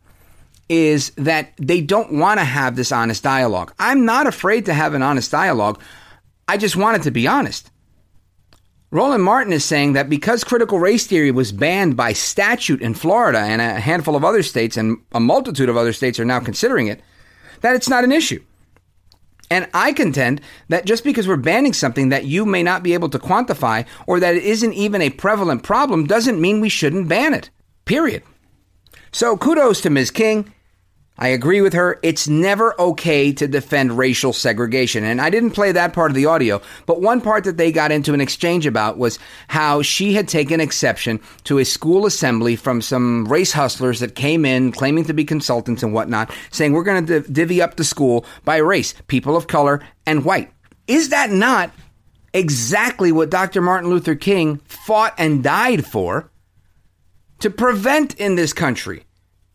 [0.69, 3.73] is that they don't want to have this honest dialogue.
[3.79, 5.81] I'm not afraid to have an honest dialogue.
[6.47, 7.71] I just want it to be honest.
[8.91, 13.39] Roland Martin is saying that because critical race theory was banned by statute in Florida
[13.39, 16.87] and a handful of other states and a multitude of other states are now considering
[16.87, 17.01] it,
[17.61, 18.43] that it's not an issue.
[19.51, 23.09] And I contend that just because we're banning something that you may not be able
[23.09, 27.33] to quantify or that it isn't even a prevalent problem doesn't mean we shouldn't ban
[27.33, 27.49] it.
[27.85, 28.21] Period.
[29.11, 30.11] So kudos to Ms.
[30.11, 30.53] King.
[31.21, 31.99] I agree with her.
[32.01, 35.03] It's never okay to defend racial segregation.
[35.03, 37.91] And I didn't play that part of the audio, but one part that they got
[37.91, 42.81] into an exchange about was how she had taken exception to a school assembly from
[42.81, 47.05] some race hustlers that came in claiming to be consultants and whatnot, saying we're going
[47.05, 50.49] to divvy up the school by race, people of color, and white.
[50.87, 51.71] Is that not
[52.33, 53.61] exactly what Dr.
[53.61, 56.31] Martin Luther King fought and died for
[57.39, 59.03] to prevent in this country?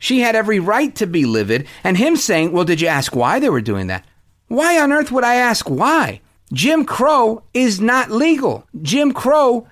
[0.05, 3.41] She had every right to be livid, and him saying, Well, did you ask why
[3.41, 4.05] they were doing that?
[4.49, 6.21] Why on earth would I ask why?
[6.53, 8.67] Jim Crow is not legal.
[8.83, 9.67] Jim Crow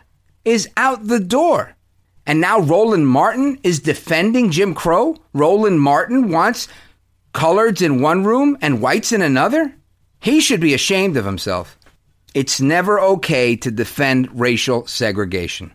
[0.47, 1.77] is out the door.
[2.25, 5.17] And now Roland Martin is defending Jim Crow?
[5.35, 6.67] Roland Martin wants
[7.35, 9.75] coloreds in one room and whites in another?
[10.19, 11.79] He should be ashamed of himself.
[12.33, 15.75] It's never okay to defend racial segregation.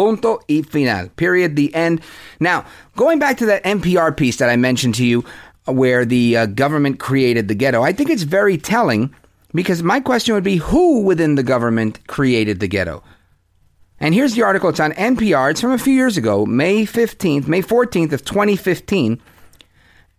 [0.00, 1.10] Punto y final.
[1.10, 1.56] Period.
[1.56, 2.00] The end.
[2.40, 2.64] Now,
[2.96, 5.26] going back to that NPR piece that I mentioned to you,
[5.68, 9.14] uh, where the uh, government created the ghetto, I think it's very telling
[9.52, 13.02] because my question would be who within the government created the ghetto?
[13.98, 14.70] And here's the article.
[14.70, 15.50] It's on NPR.
[15.50, 19.20] It's from a few years ago, May 15th, May 14th of 2015.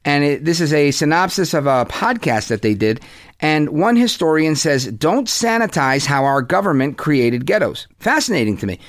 [0.06, 3.02] And it, this is a synopsis of a podcast that they did.
[3.39, 7.88] And one historian says, Don't sanitize how our government created ghettos.
[7.98, 8.80] Fascinating to me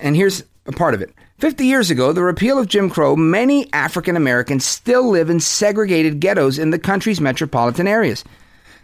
[0.00, 1.12] and here's a part of it.
[1.38, 6.20] 50 years ago, the repeal of Jim Crow, many African Americans still live in segregated
[6.20, 8.24] ghettos in the country's metropolitan areas.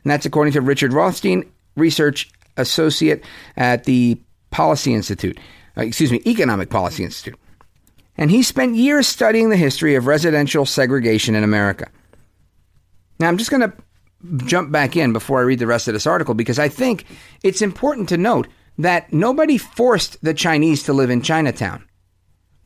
[0.05, 3.24] And that's according to Richard Rothstein, research associate
[3.57, 5.38] at the Policy Institute,
[5.77, 7.38] uh, excuse me, Economic Policy Institute.
[8.16, 11.90] And he spent years studying the history of residential segregation in America.
[13.18, 13.72] Now, I'm just going to
[14.46, 17.05] jump back in before I read the rest of this article because I think
[17.42, 18.46] it's important to note
[18.78, 21.87] that nobody forced the Chinese to live in Chinatown.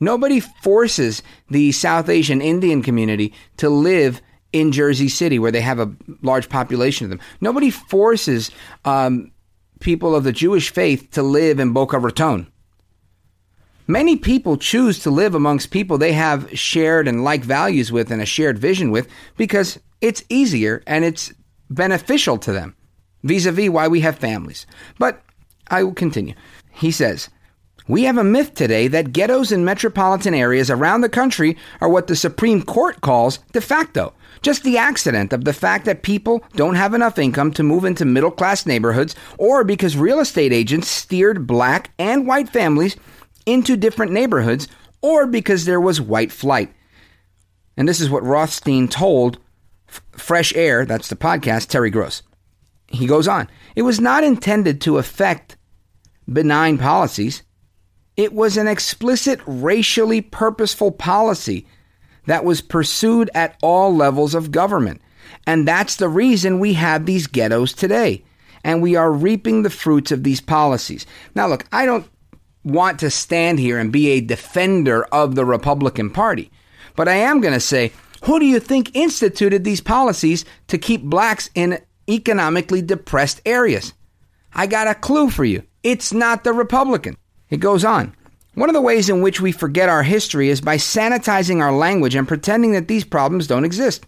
[0.01, 5.79] Nobody forces the South Asian Indian community to live in Jersey City, where they have
[5.79, 5.93] a
[6.23, 7.21] large population of them.
[7.41, 8.51] Nobody forces
[8.85, 9.33] um,
[9.81, 12.51] people of the Jewish faith to live in Boca Raton.
[13.87, 18.21] Many people choose to live amongst people they have shared and like values with and
[18.21, 21.33] a shared vision with because it's easier and it's
[21.71, 22.77] beneficial to them
[23.23, 24.67] vis a vis why we have families.
[24.99, 25.23] But
[25.71, 26.35] I will continue.
[26.73, 27.29] He says,
[27.89, 32.07] we have a myth today that ghettos in metropolitan areas around the country are what
[32.07, 34.13] the Supreme Court calls de facto.
[34.43, 38.05] Just the accident of the fact that people don't have enough income to move into
[38.05, 42.97] middle class neighborhoods, or because real estate agents steered black and white families
[43.47, 44.69] into different neighborhoods,
[45.01, 46.71] or because there was white flight.
[47.79, 49.39] And this is what Rothstein told
[50.13, 52.23] Fresh Air, that's the podcast, Terry Gross.
[52.89, 53.49] He goes on.
[53.75, 55.57] It was not intended to affect
[56.33, 57.43] benign policies.
[58.17, 61.67] It was an explicit, racially purposeful policy
[62.27, 65.01] that was pursued at all levels of government.
[65.47, 68.25] And that's the reason we have these ghettos today.
[68.65, 71.07] And we are reaping the fruits of these policies.
[71.35, 72.07] Now, look, I don't
[72.65, 76.51] want to stand here and be a defender of the Republican Party,
[76.97, 77.93] but I am going to say,
[78.25, 83.95] who do you think instituted these policies to keep blacks in economically depressed areas?
[84.53, 85.63] I got a clue for you.
[85.89, 87.17] It's not the Republican.
[87.49, 88.15] It goes on.
[88.53, 92.15] One of the ways in which we forget our history is by sanitizing our language
[92.15, 94.05] and pretending that these problems don't exist.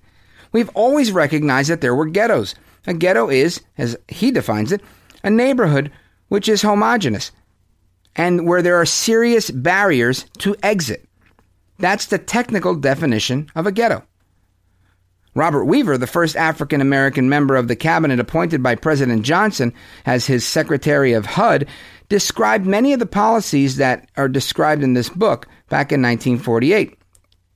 [0.52, 2.54] We've always recognized that there were ghettos.
[2.86, 4.82] A ghetto is, as he defines it,
[5.24, 5.90] a neighborhood
[6.28, 7.32] which is homogenous
[8.14, 11.08] and where there are serious barriers to exit.
[11.78, 14.02] That's the technical definition of a ghetto.
[15.34, 19.72] Robert Weaver, the first African American member of the cabinet appointed by President Johnson
[20.04, 21.68] as his Secretary of HUD,
[22.08, 26.98] described many of the policies that are described in this book back in 1948.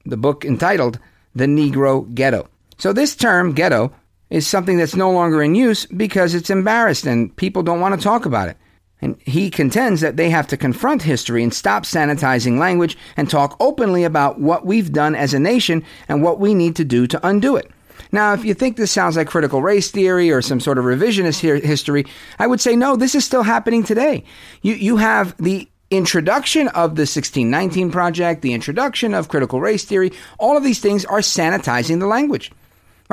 [0.06, 1.00] The book entitled
[1.34, 2.48] The Negro Ghetto.
[2.78, 3.92] So, this term, ghetto,
[4.30, 8.02] is something that's no longer in use because it's embarrassed and people don't want to
[8.02, 8.56] talk about it.
[9.04, 13.54] And he contends that they have to confront history and stop sanitizing language and talk
[13.60, 17.20] openly about what we've done as a nation and what we need to do to
[17.26, 17.70] undo it.
[18.12, 21.40] Now, if you think this sounds like critical race theory or some sort of revisionist
[21.60, 22.06] history,
[22.38, 24.24] I would say no, this is still happening today.
[24.62, 30.12] You, you have the introduction of the 1619 Project, the introduction of critical race theory,
[30.38, 32.50] all of these things are sanitizing the language.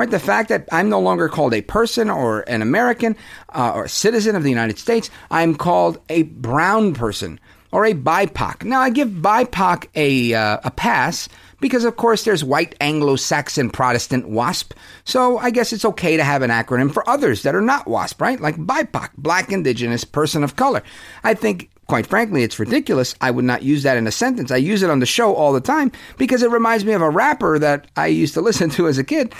[0.02, 0.10] Right?
[0.10, 3.14] The fact that I'm no longer called a person or an American
[3.50, 7.38] uh, or a citizen of the United States, I'm called a brown person
[7.70, 8.64] or a BIPOC.
[8.64, 11.28] Now, I give BIPOC a, uh, a pass
[11.60, 14.74] because, of course, there's white Anglo Saxon Protestant WASP.
[15.04, 18.20] So I guess it's okay to have an acronym for others that are not WASP,
[18.20, 18.40] right?
[18.40, 20.82] Like BIPOC, Black Indigenous Person of Color.
[21.22, 23.14] I think quite frankly, it's ridiculous.
[23.20, 24.50] I would not use that in a sentence.
[24.50, 27.10] I use it on the show all the time because it reminds me of a
[27.10, 29.34] rapper that I used to listen to as a kid,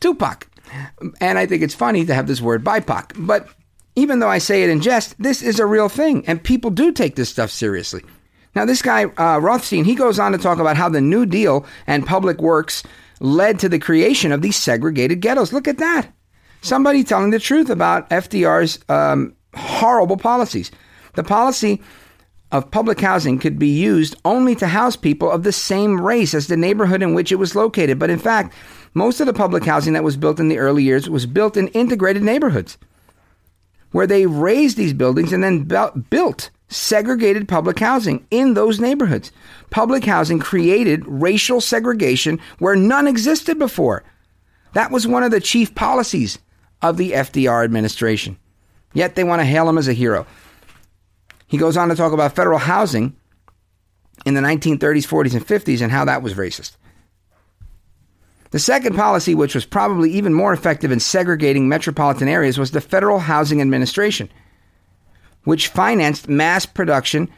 [0.00, 0.48] Tupac.
[1.20, 3.12] And I think it's funny to have this word BIPOC.
[3.18, 3.48] But
[3.94, 6.92] even though I say it in jest, this is a real thing, and people do
[6.92, 8.02] take this stuff seriously.
[8.54, 11.66] Now, this guy, uh, Rothstein, he goes on to talk about how the New Deal
[11.86, 12.82] and public works
[13.20, 15.52] led to the creation of these segregated ghettos.
[15.52, 16.08] Look at that.
[16.62, 20.70] Somebody telling the truth about FDR's um, horrible policies.
[21.14, 21.82] The policy
[22.52, 26.46] of public housing could be used only to house people of the same race as
[26.46, 27.98] the neighborhood in which it was located.
[27.98, 28.54] But in fact,
[28.96, 31.68] most of the public housing that was built in the early years was built in
[31.68, 32.78] integrated neighborhoods
[33.90, 35.64] where they raised these buildings and then
[36.08, 39.32] built segregated public housing in those neighborhoods.
[39.68, 44.02] Public housing created racial segregation where none existed before.
[44.72, 46.38] That was one of the chief policies
[46.80, 48.38] of the FDR administration.
[48.94, 50.26] Yet they want to hail him as a hero.
[51.46, 53.14] He goes on to talk about federal housing
[54.24, 56.78] in the 1930s, 40s, and 50s and how that was racist.
[58.50, 62.80] The second policy, which was probably even more effective in segregating metropolitan areas, was the
[62.80, 64.28] Federal Housing Administration,
[65.44, 67.28] which financed mass production,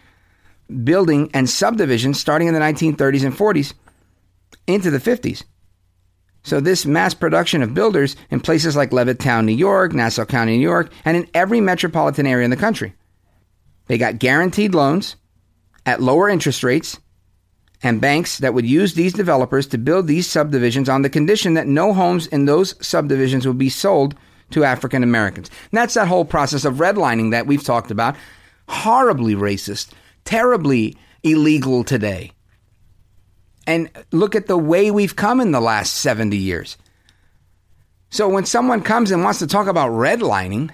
[0.84, 3.74] building, and subdivision starting in the 1930s and 40s
[4.66, 5.44] into the 50s.
[6.44, 10.62] So, this mass production of builders in places like Levittown, New York, Nassau County, New
[10.62, 12.94] York, and in every metropolitan area in the country.
[13.86, 15.16] They got guaranteed loans
[15.84, 16.98] at lower interest rates
[17.82, 21.66] and banks that would use these developers to build these subdivisions on the condition that
[21.66, 24.14] no homes in those subdivisions would be sold
[24.50, 25.50] to African Americans.
[25.72, 28.16] That's that whole process of redlining that we've talked about.
[28.68, 29.92] Horribly racist,
[30.24, 32.32] terribly illegal today.
[33.66, 36.78] And look at the way we've come in the last 70 years.
[38.10, 40.70] So when someone comes and wants to talk about redlining,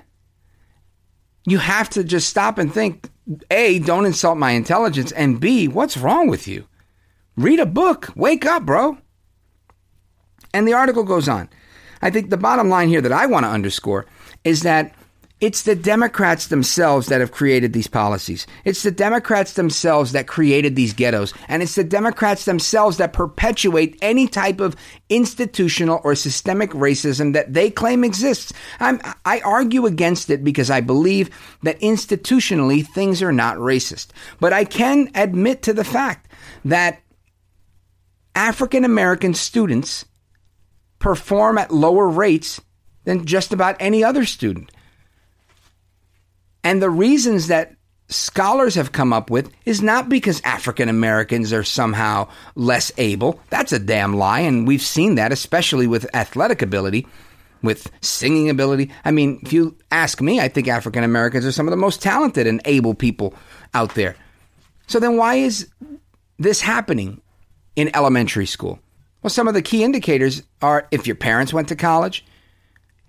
[1.45, 3.11] you have to just stop and think
[3.51, 6.67] A, don't insult my intelligence, and B, what's wrong with you?
[7.37, 8.11] Read a book.
[8.15, 8.99] Wake up, bro.
[10.53, 11.49] And the article goes on.
[12.01, 14.07] I think the bottom line here that I want to underscore
[14.45, 14.95] is that
[15.41, 18.47] it's the Democrats themselves that have created these policies.
[18.65, 21.35] It's the Democrats themselves that created these ghettos.
[21.49, 24.77] And it's the Democrats themselves that perpetuate any type of
[25.09, 28.53] institutional or systemic racism that they claim exists.
[28.81, 31.31] I'm, i argue against it because I believe
[31.63, 34.09] that institutionally things are not racist.
[34.41, 36.29] But I can admit to the fact
[36.65, 37.01] that
[38.35, 40.05] African American students
[40.99, 42.61] perform at lower rates
[43.05, 44.71] than just about any other student.
[46.63, 47.77] And the reasons that
[48.09, 53.41] scholars have come up with is not because African Americans are somehow less able.
[53.51, 54.41] That's a damn lie.
[54.41, 57.07] And we've seen that, especially with athletic ability,
[57.63, 58.91] with singing ability.
[59.05, 62.03] I mean, if you ask me, I think African Americans are some of the most
[62.03, 63.35] talented and able people
[63.73, 64.17] out there.
[64.87, 65.69] So then why is
[66.39, 67.21] this happening
[67.77, 68.79] in elementary school?
[69.23, 72.25] Well, some of the key indicators are if your parents went to college,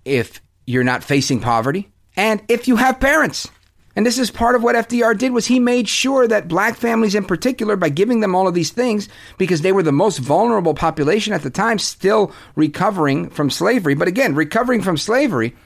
[0.04, 3.48] if you're not facing poverty, and if you have parents.
[3.94, 7.14] And this is part of what FDR did was he made sure that black families
[7.14, 9.08] in particular by giving them all of these things
[9.38, 13.94] because they were the most vulnerable population at the time still recovering from slavery.
[13.94, 15.56] But again, recovering from slavery,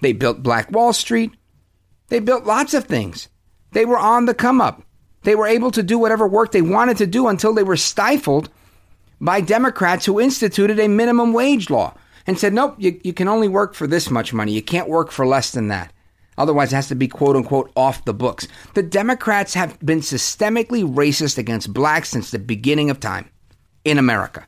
[0.00, 1.32] they built Black Wall Street.
[2.08, 3.28] They built lots of things.
[3.72, 4.82] They were on the come up.
[5.24, 8.50] They were able to do whatever work they wanted to do until they were stifled
[9.20, 11.94] by Democrats who instituted a minimum wage law
[12.26, 14.52] and said, nope, you, you can only work for this much money.
[14.52, 15.92] You can't work for less than that.
[16.36, 18.48] Otherwise, it has to be quote unquote off the books.
[18.74, 23.30] The Democrats have been systemically racist against blacks since the beginning of time
[23.84, 24.46] in America.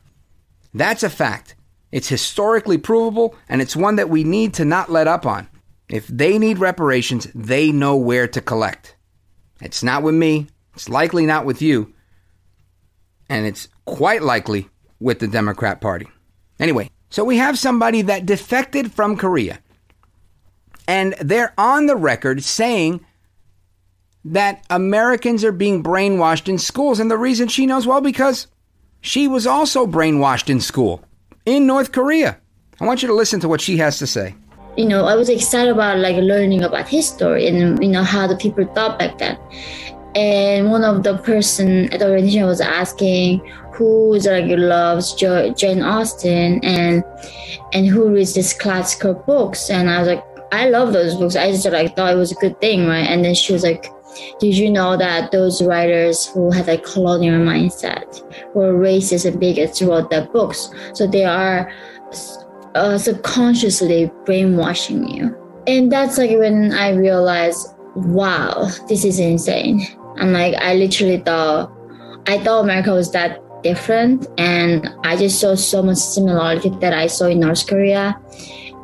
[0.73, 1.55] That's a fact.
[1.91, 5.47] It's historically provable, and it's one that we need to not let up on.
[5.89, 8.97] If they need reparations, they know where to collect.
[9.61, 10.47] It's not with me,
[10.77, 11.91] it's likely not with you,
[13.29, 14.69] and it's quite likely
[14.99, 16.07] with the Democrat Party.
[16.59, 19.57] Anyway, so we have somebody that defected from Korea,
[20.87, 23.03] and they're on the record saying
[24.23, 26.99] that Americans are being brainwashed in schools.
[26.99, 28.45] And the reason she knows, well, because
[29.01, 31.03] she was also brainwashed in school
[31.43, 32.37] in North Korea.
[32.79, 34.35] I want you to listen to what she has to say.
[34.77, 38.35] You know, I was excited about like learning about history and you know how the
[38.35, 39.39] people thought back then.
[40.17, 43.39] And one of the person at the orientation was asking
[43.71, 47.03] who like loves jo- Jane Austen and
[47.71, 49.69] and who reads these classical books.
[49.69, 51.35] And I was like, I love those books.
[51.35, 53.07] I just like thought it was a good thing, right?
[53.07, 53.91] And then she was like,
[54.39, 58.23] did you know that those writers who had a colonial mindset
[58.55, 60.71] were racist and bigots wrote their books?
[60.93, 61.71] So they are
[62.73, 65.35] uh, subconsciously brainwashing you.
[65.67, 69.85] And that's like when I realized, wow, this is insane.
[70.19, 71.71] And like I literally thought,
[72.27, 77.07] I thought America was that different, and I just saw so much similarity that I
[77.07, 78.19] saw in North Korea,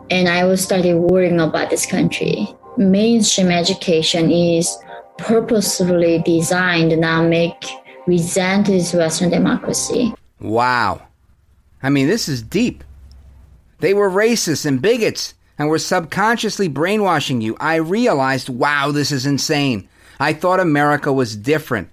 [0.09, 2.47] and I was started worrying about this country.
[2.77, 4.77] Mainstream education is
[5.17, 7.63] purposefully designed to now make
[8.07, 10.13] resent this Western democracy.
[10.39, 11.01] Wow.
[11.81, 12.83] I mean, this is deep.
[13.79, 17.55] They were racists and bigots and were subconsciously brainwashing you.
[17.59, 19.87] I realized, wow, this is insane.
[20.19, 21.89] I thought America was different,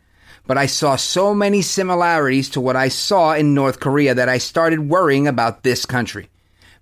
[0.46, 4.38] but I saw so many similarities to what I saw in North Korea that I
[4.38, 6.28] started worrying about this country.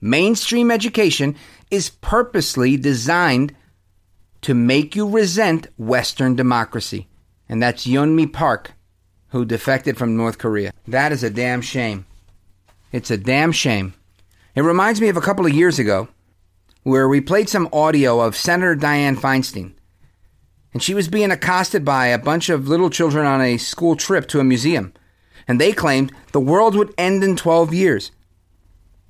[0.01, 1.37] Mainstream education
[1.71, 3.55] is purposely designed
[4.43, 7.09] to make you resent Western democracy.
[7.49, 8.73] And that's Yeonmi Park,
[9.29, 10.73] who defected from North Korea.
[10.87, 12.07] That is a damn shame.
[12.93, 13.95] It's a damn shame.
[14.55, 16.09] It reminds me of a couple of years ago
[16.83, 19.73] where we played some audio of Senator Dianne Feinstein.
[20.79, 24.29] And she was being accosted by a bunch of little children on a school trip
[24.29, 24.93] to a museum.
[25.49, 28.13] And they claimed the world would end in 12 years.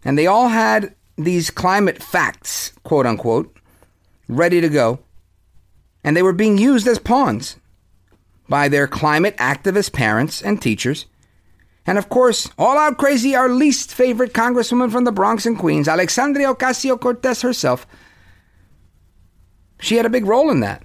[0.02, 3.54] And they all had these climate facts, quote unquote,
[4.28, 5.00] ready to go.
[6.02, 7.56] And they were being used as pawns
[8.48, 11.04] by their climate activist parents and teachers
[11.86, 15.86] and of course, all out crazy, our least favorite congresswoman from the Bronx and Queens,
[15.86, 17.86] Alexandria Ocasio Cortez herself.
[19.80, 20.82] She had a big role in that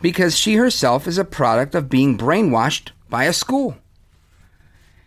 [0.00, 3.76] because she herself is a product of being brainwashed by a school.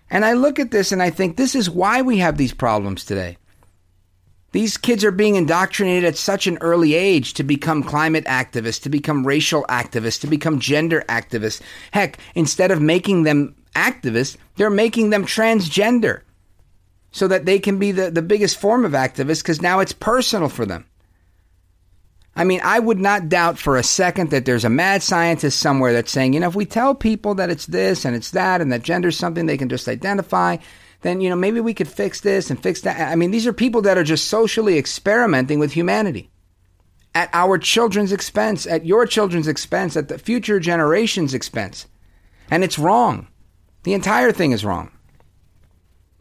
[0.10, 3.06] And I look at this and I think this is why we have these problems
[3.06, 3.38] today.
[4.52, 8.90] These kids are being indoctrinated at such an early age to become climate activists, to
[8.90, 11.62] become racial activists, to become gender activists.
[11.92, 16.22] Heck, instead of making them activists, they're making them transgender
[17.12, 20.50] so that they can be the, the biggest form of activists because now it's personal
[20.50, 20.86] for them.
[22.36, 25.92] I mean, I would not doubt for a second that there's a mad scientist somewhere
[25.92, 28.72] that's saying, you know, if we tell people that it's this and it's that and
[28.72, 30.58] that gender's something they can just identify,
[31.02, 33.12] then, you know, maybe we could fix this and fix that.
[33.12, 36.32] I mean, these are people that are just socially experimenting with humanity
[37.14, 41.88] at our children's expense, at your children's expense, at the future generation's expense.
[42.50, 43.28] And it's wrong.
[43.84, 44.92] The entire thing is wrong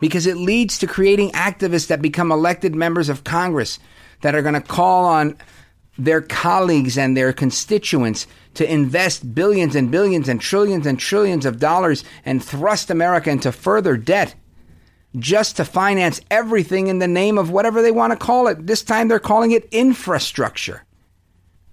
[0.00, 3.78] because it leads to creating activists that become elected members of Congress
[4.22, 5.36] that are going to call on
[6.04, 11.58] their colleagues and their constituents to invest billions and billions and trillions and trillions of
[11.58, 14.34] dollars and thrust America into further debt
[15.18, 18.66] just to finance everything in the name of whatever they want to call it.
[18.66, 20.84] This time they're calling it infrastructure.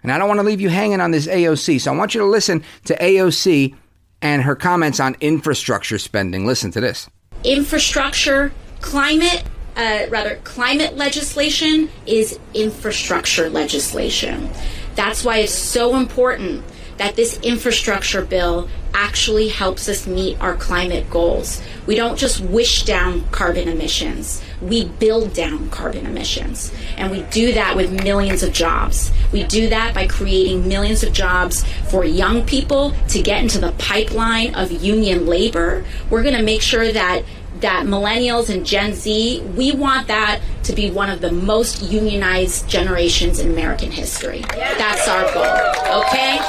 [0.04, 2.22] And I don't want to leave you hanging on this AOC, so I want you
[2.22, 3.76] to listen to AOC
[4.22, 6.46] and her comments on infrastructure spending.
[6.46, 7.10] Listen to this.
[7.44, 8.52] Infrastructure,
[8.82, 9.44] climate,
[9.78, 14.50] uh, rather, climate legislation is infrastructure legislation.
[14.96, 16.66] That's why it's so important
[16.98, 21.62] that this infrastructure bill actually helps us meet our climate goals.
[21.86, 26.74] We don't just wish down carbon emissions, we build down carbon emissions.
[26.98, 29.12] And we do that with millions of jobs.
[29.32, 33.74] We do that by creating millions of jobs for young people to get into the
[33.74, 35.86] pipeline of union labor.
[36.10, 37.24] We're going to make sure that
[37.62, 42.70] that millennials and Gen Z, we want that to be one of the most unionized
[42.70, 44.42] generations in American history.
[44.52, 46.04] That's our goal.
[46.04, 46.40] Okay?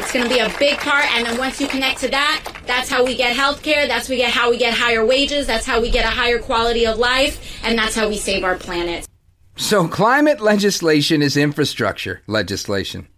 [0.00, 1.04] It's going to be a big part.
[1.14, 3.86] And then once you connect to that, that's how we get health care.
[3.86, 5.46] That's we get how we get higher wages.
[5.46, 7.60] That's how we get a higher quality of life.
[7.62, 9.06] And that's how we save our planet.
[9.56, 13.08] So climate legislation is infrastructure legislation.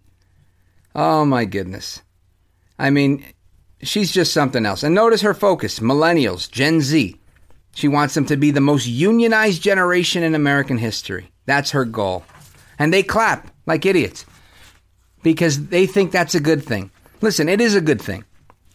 [0.93, 2.01] Oh my goodness.
[2.77, 3.25] I mean,
[3.83, 4.83] she's just something else.
[4.83, 7.19] And notice her focus millennials, Gen Z.
[7.75, 11.31] She wants them to be the most unionized generation in American history.
[11.45, 12.23] That's her goal.
[12.77, 14.25] And they clap like idiots
[15.23, 16.91] because they think that's a good thing.
[17.21, 18.25] Listen, it is a good thing.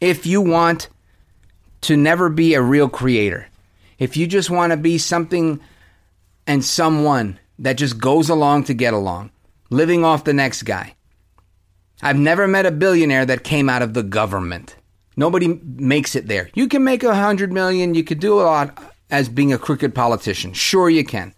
[0.00, 0.88] If you want
[1.82, 3.46] to never be a real creator,
[3.98, 5.60] if you just want to be something
[6.46, 9.30] and someone that just goes along to get along,
[9.70, 10.94] living off the next guy,
[12.00, 14.76] I've never met a billionaire that came out of the government.
[15.18, 16.48] Nobody makes it there.
[16.54, 19.92] You can make a hundred million, you could do a lot as being a crooked
[19.92, 20.52] politician.
[20.52, 21.34] Sure, you can.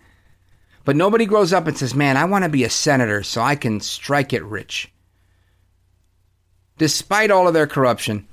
[0.85, 3.57] But nobody grows up and says, Man, I want to be a senator so I
[3.57, 4.93] can strike it rich.
[6.77, 8.29] Despite all of their corruption,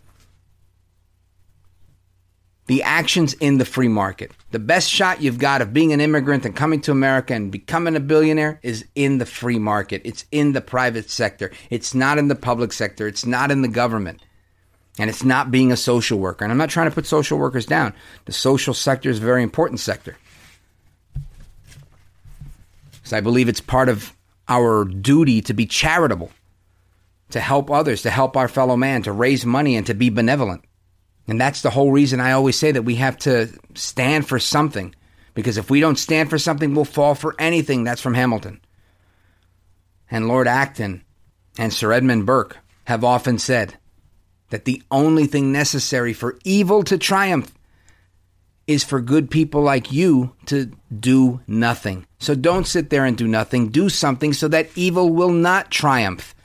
[2.65, 4.33] the actions in the free market.
[4.51, 7.95] The best shot you've got of being an immigrant and coming to America and becoming
[7.95, 10.01] a billionaire is in the free market.
[10.03, 11.51] It's in the private sector.
[11.69, 13.07] It's not in the public sector.
[13.07, 14.21] It's not in the government.
[14.97, 16.43] And it's not being a social worker.
[16.43, 17.93] And I'm not trying to put social workers down.
[18.25, 20.17] The social sector is a very important sector.
[22.91, 24.13] Because I believe it's part of
[24.47, 26.31] our duty to be charitable,
[27.29, 30.63] to help others, to help our fellow man, to raise money, and to be benevolent.
[31.27, 34.95] And that's the whole reason I always say that we have to stand for something.
[35.33, 37.83] Because if we don't stand for something, we'll fall for anything.
[37.83, 38.61] That's from Hamilton.
[40.09, 41.03] And Lord Acton
[41.59, 43.77] and Sir Edmund Burke have often said
[44.49, 47.53] that the only thing necessary for evil to triumph
[48.67, 52.05] is for good people like you to do nothing.
[52.19, 53.69] So don't sit there and do nothing.
[53.69, 56.35] Do something so that evil will not triumph.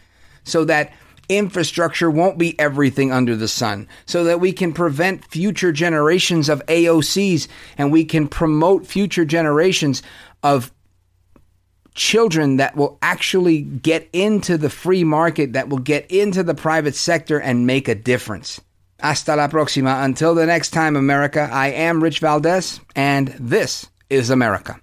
[0.45, 0.93] So that
[1.29, 6.65] infrastructure won't be everything under the sun so that we can prevent future generations of
[6.67, 7.49] AOCs
[7.79, 10.03] and we can promote future generations
[10.43, 10.73] of
[11.95, 16.95] children that will actually get into the free market, that will get into the private
[16.95, 18.61] sector and make a difference.
[19.01, 20.05] Hasta la próxima.
[20.05, 24.79] Until the next time, America, I am Rich Valdez, and this is America.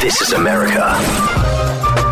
[0.00, 2.11] This is America.